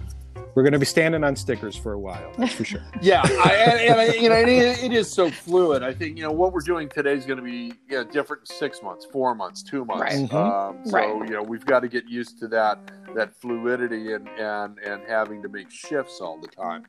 We're 0.55 0.63
going 0.63 0.73
to 0.73 0.79
be 0.79 0.85
standing 0.85 1.23
on 1.23 1.35
stickers 1.35 1.75
for 1.75 1.93
a 1.93 1.99
while. 1.99 2.31
That's 2.37 2.53
for 2.53 2.65
sure. 2.65 2.81
yeah, 3.01 3.21
I, 3.23 3.53
and, 3.55 3.99
and, 3.99 4.21
you 4.21 4.29
know, 4.29 4.35
it, 4.35 4.83
it 4.83 4.91
is 4.91 5.11
so 5.11 5.29
fluid. 5.29 5.83
I 5.83 5.93
think 5.93 6.17
you 6.17 6.23
know 6.23 6.31
what 6.31 6.53
we're 6.53 6.61
doing 6.61 6.89
today 6.89 7.13
is 7.13 7.25
going 7.25 7.37
to 7.37 7.43
be 7.43 7.73
you 7.87 7.97
know, 7.97 8.03
different 8.03 8.47
six 8.47 8.81
months, 8.81 9.05
four 9.05 9.35
months, 9.35 9.63
two 9.63 9.85
months. 9.85 10.01
Right. 10.01 10.29
Mm-hmm. 10.29 10.35
Um, 10.35 10.79
so 10.85 10.91
right. 10.91 11.29
you 11.29 11.35
know, 11.35 11.43
we've 11.43 11.65
got 11.65 11.81
to 11.81 11.87
get 11.87 12.07
used 12.07 12.39
to 12.39 12.47
that 12.49 12.79
that 13.15 13.35
fluidity 13.39 14.13
and 14.13 14.27
and 14.29 14.77
and 14.79 15.03
having 15.07 15.41
to 15.43 15.49
make 15.49 15.69
shifts 15.69 16.19
all 16.21 16.39
the 16.39 16.47
time. 16.47 16.85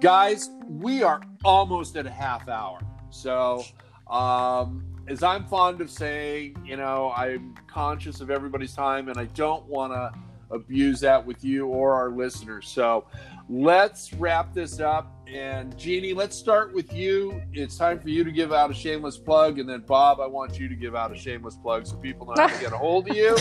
Guys, 0.00 0.50
we 0.68 1.02
are 1.02 1.20
almost 1.44 1.96
at 1.96 2.06
a 2.06 2.10
half 2.10 2.48
hour, 2.48 2.80
so. 3.10 3.64
Um, 4.08 4.84
as 5.08 5.22
I'm 5.22 5.44
fond 5.46 5.80
of 5.80 5.90
saying, 5.90 6.56
you 6.64 6.76
know, 6.76 7.12
I'm 7.16 7.54
conscious 7.66 8.20
of 8.20 8.30
everybody's 8.30 8.74
time 8.74 9.08
and 9.08 9.18
I 9.18 9.26
don't 9.26 9.64
want 9.66 9.92
to 9.92 10.12
abuse 10.50 11.00
that 11.00 11.24
with 11.24 11.44
you 11.44 11.66
or 11.66 11.94
our 11.94 12.10
listeners. 12.10 12.68
So 12.68 13.06
let's 13.48 14.12
wrap 14.14 14.52
this 14.54 14.80
up. 14.80 15.12
And 15.26 15.76
Jeannie, 15.76 16.14
let's 16.14 16.36
start 16.36 16.72
with 16.72 16.92
you. 16.92 17.42
It's 17.52 17.76
time 17.76 17.98
for 17.98 18.08
you 18.08 18.22
to 18.22 18.30
give 18.30 18.52
out 18.52 18.70
a 18.70 18.74
shameless 18.74 19.18
plug. 19.18 19.58
And 19.58 19.68
then, 19.68 19.80
Bob, 19.80 20.20
I 20.20 20.26
want 20.26 20.58
you 20.58 20.68
to 20.68 20.74
give 20.76 20.94
out 20.94 21.10
a 21.12 21.16
shameless 21.16 21.56
plug 21.56 21.86
so 21.86 21.96
people 21.96 22.26
know 22.26 22.34
how 22.46 22.54
to 22.54 22.60
get 22.60 22.72
a 22.72 22.78
hold 22.78 23.10
of 23.10 23.16
you. 23.16 23.36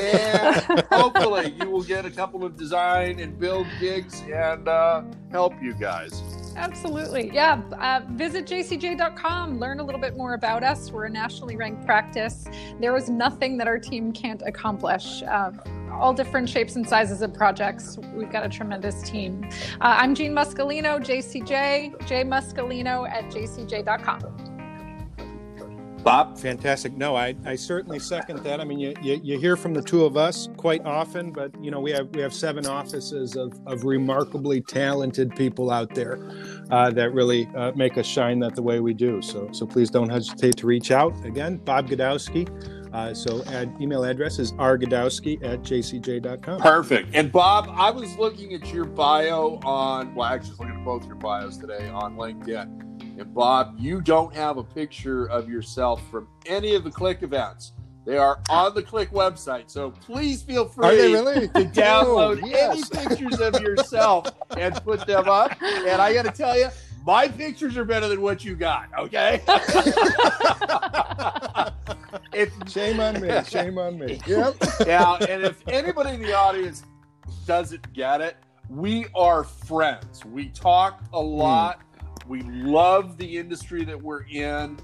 and 0.00 0.80
hopefully, 0.90 1.54
you 1.60 1.70
will 1.70 1.82
get 1.82 2.06
a 2.06 2.10
couple 2.10 2.44
of 2.44 2.56
design 2.56 3.20
and 3.20 3.38
build 3.38 3.66
gigs 3.80 4.22
and 4.22 4.66
uh, 4.66 5.02
help 5.30 5.52
you 5.62 5.74
guys. 5.74 6.22
Absolutely. 6.56 7.30
Yeah. 7.34 7.60
Uh, 7.78 8.00
visit 8.12 8.46
jcj.com, 8.46 9.60
learn 9.60 9.80
a 9.80 9.84
little 9.84 10.00
bit 10.00 10.16
more 10.16 10.32
about 10.32 10.64
us. 10.64 10.90
We're 10.90 11.04
a 11.04 11.10
nationally 11.10 11.56
ranked 11.56 11.84
practice. 11.84 12.46
There 12.80 12.96
is 12.96 13.10
nothing 13.10 13.58
that 13.58 13.68
our 13.68 13.78
team 13.78 14.10
can't 14.10 14.42
accomplish. 14.46 15.22
Uh, 15.22 15.50
all 15.92 16.12
different 16.12 16.48
shapes 16.48 16.76
and 16.76 16.86
sizes 16.88 17.22
of 17.22 17.32
projects. 17.34 17.98
We've 18.14 18.30
got 18.30 18.44
a 18.44 18.48
tremendous 18.48 19.02
team. 19.02 19.48
Uh, 19.80 19.96
I'm 19.98 20.14
Jeanne 20.14 20.34
Muscolino, 20.34 20.98
JCJ, 20.98 21.96
jmuscolino 22.02 23.08
at 23.10 23.24
jcj.com. 23.30 24.56
Bob? 26.06 26.38
Fantastic. 26.38 26.96
No, 26.96 27.16
I, 27.16 27.34
I 27.44 27.56
certainly 27.56 27.98
second 27.98 28.44
that. 28.44 28.60
I 28.60 28.64
mean, 28.64 28.78
you, 28.78 28.94
you, 29.02 29.20
you, 29.24 29.40
hear 29.40 29.56
from 29.56 29.74
the 29.74 29.82
two 29.82 30.04
of 30.04 30.16
us 30.16 30.48
quite 30.56 30.86
often, 30.86 31.32
but 31.32 31.50
you 31.60 31.72
know, 31.72 31.80
we 31.80 31.90
have 31.90 32.14
we 32.14 32.22
have 32.22 32.32
seven 32.32 32.64
offices 32.64 33.34
of, 33.34 33.52
of 33.66 33.82
remarkably 33.82 34.60
talented 34.60 35.34
people 35.34 35.68
out 35.68 35.96
there 35.96 36.20
uh, 36.70 36.90
that 36.90 37.12
really 37.12 37.48
uh, 37.56 37.72
make 37.74 37.98
us 37.98 38.06
shine 38.06 38.38
that 38.38 38.54
the 38.54 38.62
way 38.62 38.78
we 38.78 38.94
do. 38.94 39.20
So 39.20 39.48
so 39.50 39.66
please 39.66 39.90
don't 39.90 40.08
hesitate 40.08 40.56
to 40.58 40.66
reach 40.68 40.92
out. 40.92 41.12
Again, 41.24 41.56
Bob 41.56 41.88
Gdowski. 41.88 42.46
Uh, 42.92 43.12
so 43.14 43.44
ad, 43.46 43.74
email 43.80 44.04
address 44.04 44.38
is 44.38 44.52
rgdowski 44.52 45.42
at 45.44 45.62
jcj.com. 45.62 46.60
Perfect. 46.60 47.10
And 47.14 47.30
Bob, 47.30 47.68
I 47.70 47.90
was 47.90 48.16
looking 48.16 48.54
at 48.54 48.72
your 48.72 48.84
bio 48.84 49.60
on, 49.64 50.14
well, 50.14 50.28
actually 50.28 50.56
looking 50.58 50.76
at 50.76 50.84
both 50.84 51.06
your 51.06 51.16
bios 51.16 51.56
today 51.56 51.88
on 51.88 52.16
LinkedIn. 52.16 52.86
And 53.18 53.34
Bob, 53.34 53.76
you 53.78 54.00
don't 54.00 54.34
have 54.34 54.56
a 54.58 54.64
picture 54.64 55.26
of 55.26 55.48
yourself 55.48 56.02
from 56.10 56.28
any 56.46 56.74
of 56.74 56.84
the 56.84 56.90
CLIC 56.90 57.22
events. 57.22 57.72
They 58.06 58.18
are 58.18 58.40
on 58.48 58.72
the 58.74 58.82
CLIC 58.84 59.10
website, 59.10 59.68
so 59.68 59.90
please 59.90 60.40
feel 60.40 60.68
free 60.68 61.12
really? 61.12 61.48
to 61.48 61.52
download 61.74 62.40
oh, 62.40 62.46
yes. 62.46 62.88
any 62.94 63.08
pictures 63.08 63.40
of 63.40 63.60
yourself 63.60 64.28
and 64.56 64.74
put 64.84 65.04
them 65.08 65.28
up. 65.28 65.60
And 65.60 66.00
I 66.00 66.14
got 66.14 66.24
to 66.24 66.30
tell 66.30 66.56
you, 66.56 66.68
my 67.06 67.28
pictures 67.28 67.76
are 67.76 67.84
better 67.84 68.08
than 68.08 68.20
what 68.20 68.44
you 68.44 68.56
got. 68.56 68.88
Okay. 68.98 69.40
if, 72.32 72.52
shame 72.68 72.98
on 72.98 73.20
me. 73.20 73.30
Shame 73.48 73.78
on 73.78 73.96
me. 73.96 74.20
Yep. 74.26 74.56
Yeah, 74.84 75.14
and 75.14 75.44
if 75.44 75.62
anybody 75.68 76.16
in 76.16 76.20
the 76.20 76.32
audience 76.32 76.82
doesn't 77.46 77.92
get 77.92 78.20
it, 78.20 78.36
we 78.68 79.06
are 79.14 79.44
friends. 79.44 80.24
We 80.24 80.48
talk 80.48 81.00
a 81.12 81.22
hmm. 81.22 81.28
lot. 81.28 81.80
We 82.26 82.42
love 82.42 83.16
the 83.18 83.38
industry 83.38 83.84
that 83.84 84.02
we're 84.02 84.24
in. 84.24 84.76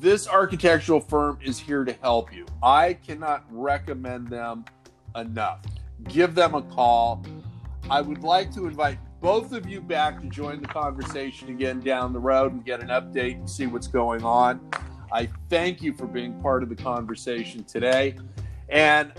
This 0.00 0.28
architectural 0.28 1.00
firm 1.00 1.40
is 1.42 1.58
here 1.58 1.84
to 1.84 1.92
help 1.94 2.32
you. 2.32 2.46
I 2.62 2.94
cannot 2.94 3.44
recommend 3.50 4.28
them 4.28 4.64
enough. 5.16 5.62
Give 6.04 6.36
them 6.36 6.54
a 6.54 6.62
call. 6.62 7.24
I 7.90 8.00
would 8.00 8.22
like 8.22 8.54
to 8.54 8.66
invite 8.66 8.98
both 9.20 9.52
of 9.52 9.68
you 9.68 9.80
back 9.80 10.20
to 10.20 10.28
join 10.28 10.60
the 10.60 10.68
conversation 10.68 11.48
again 11.48 11.80
down 11.80 12.12
the 12.12 12.18
road 12.18 12.52
and 12.52 12.64
get 12.64 12.80
an 12.80 12.88
update 12.88 13.34
and 13.34 13.48
see 13.48 13.66
what's 13.66 13.88
going 13.88 14.24
on. 14.24 14.60
I 15.12 15.28
thank 15.48 15.82
you 15.82 15.92
for 15.92 16.06
being 16.06 16.40
part 16.40 16.62
of 16.62 16.68
the 16.68 16.76
conversation 16.76 17.64
today. 17.64 18.16
And 18.68 19.12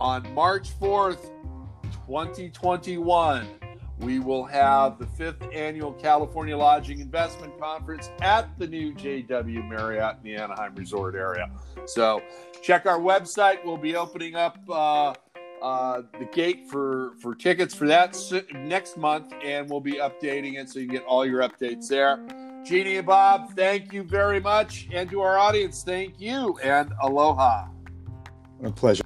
on 0.00 0.32
March 0.34 0.78
4th, 0.78 1.30
2021, 2.06 3.46
we 3.98 4.18
will 4.18 4.44
have 4.44 4.98
the 4.98 5.06
fifth 5.06 5.42
annual 5.52 5.92
California 5.94 6.56
Lodging 6.56 7.00
Investment 7.00 7.58
Conference 7.58 8.10
at 8.20 8.58
the 8.58 8.66
new 8.66 8.92
JW 8.94 9.68
Marriott 9.68 10.16
in 10.18 10.22
the 10.22 10.36
Anaheim 10.36 10.74
Resort 10.74 11.14
area. 11.14 11.50
So 11.86 12.22
check 12.62 12.84
our 12.86 12.98
website. 12.98 13.64
We'll 13.64 13.78
be 13.78 13.96
opening 13.96 14.34
up 14.34 14.58
uh, 14.68 15.14
uh, 15.62 16.02
the 16.18 16.26
gate 16.26 16.68
for, 16.68 17.12
for 17.20 17.34
tickets 17.34 17.74
for 17.74 17.86
that 17.86 18.16
next 18.54 18.96
month, 18.96 19.32
and 19.44 19.68
we'll 19.70 19.80
be 19.80 19.94
updating 19.94 20.58
it 20.58 20.68
so 20.68 20.78
you 20.78 20.86
can 20.86 20.96
get 20.96 21.04
all 21.04 21.24
your 21.24 21.42
updates 21.42 21.88
there. 21.88 22.26
Jeannie 22.64 22.96
and 22.96 23.06
Bob, 23.06 23.54
thank 23.54 23.92
you 23.92 24.02
very 24.02 24.40
much. 24.40 24.88
And 24.92 25.08
to 25.10 25.20
our 25.20 25.38
audience, 25.38 25.84
thank 25.84 26.20
you 26.20 26.58
and 26.62 26.92
aloha. 27.00 27.68
A 28.62 28.72
pleasure. 28.72 29.05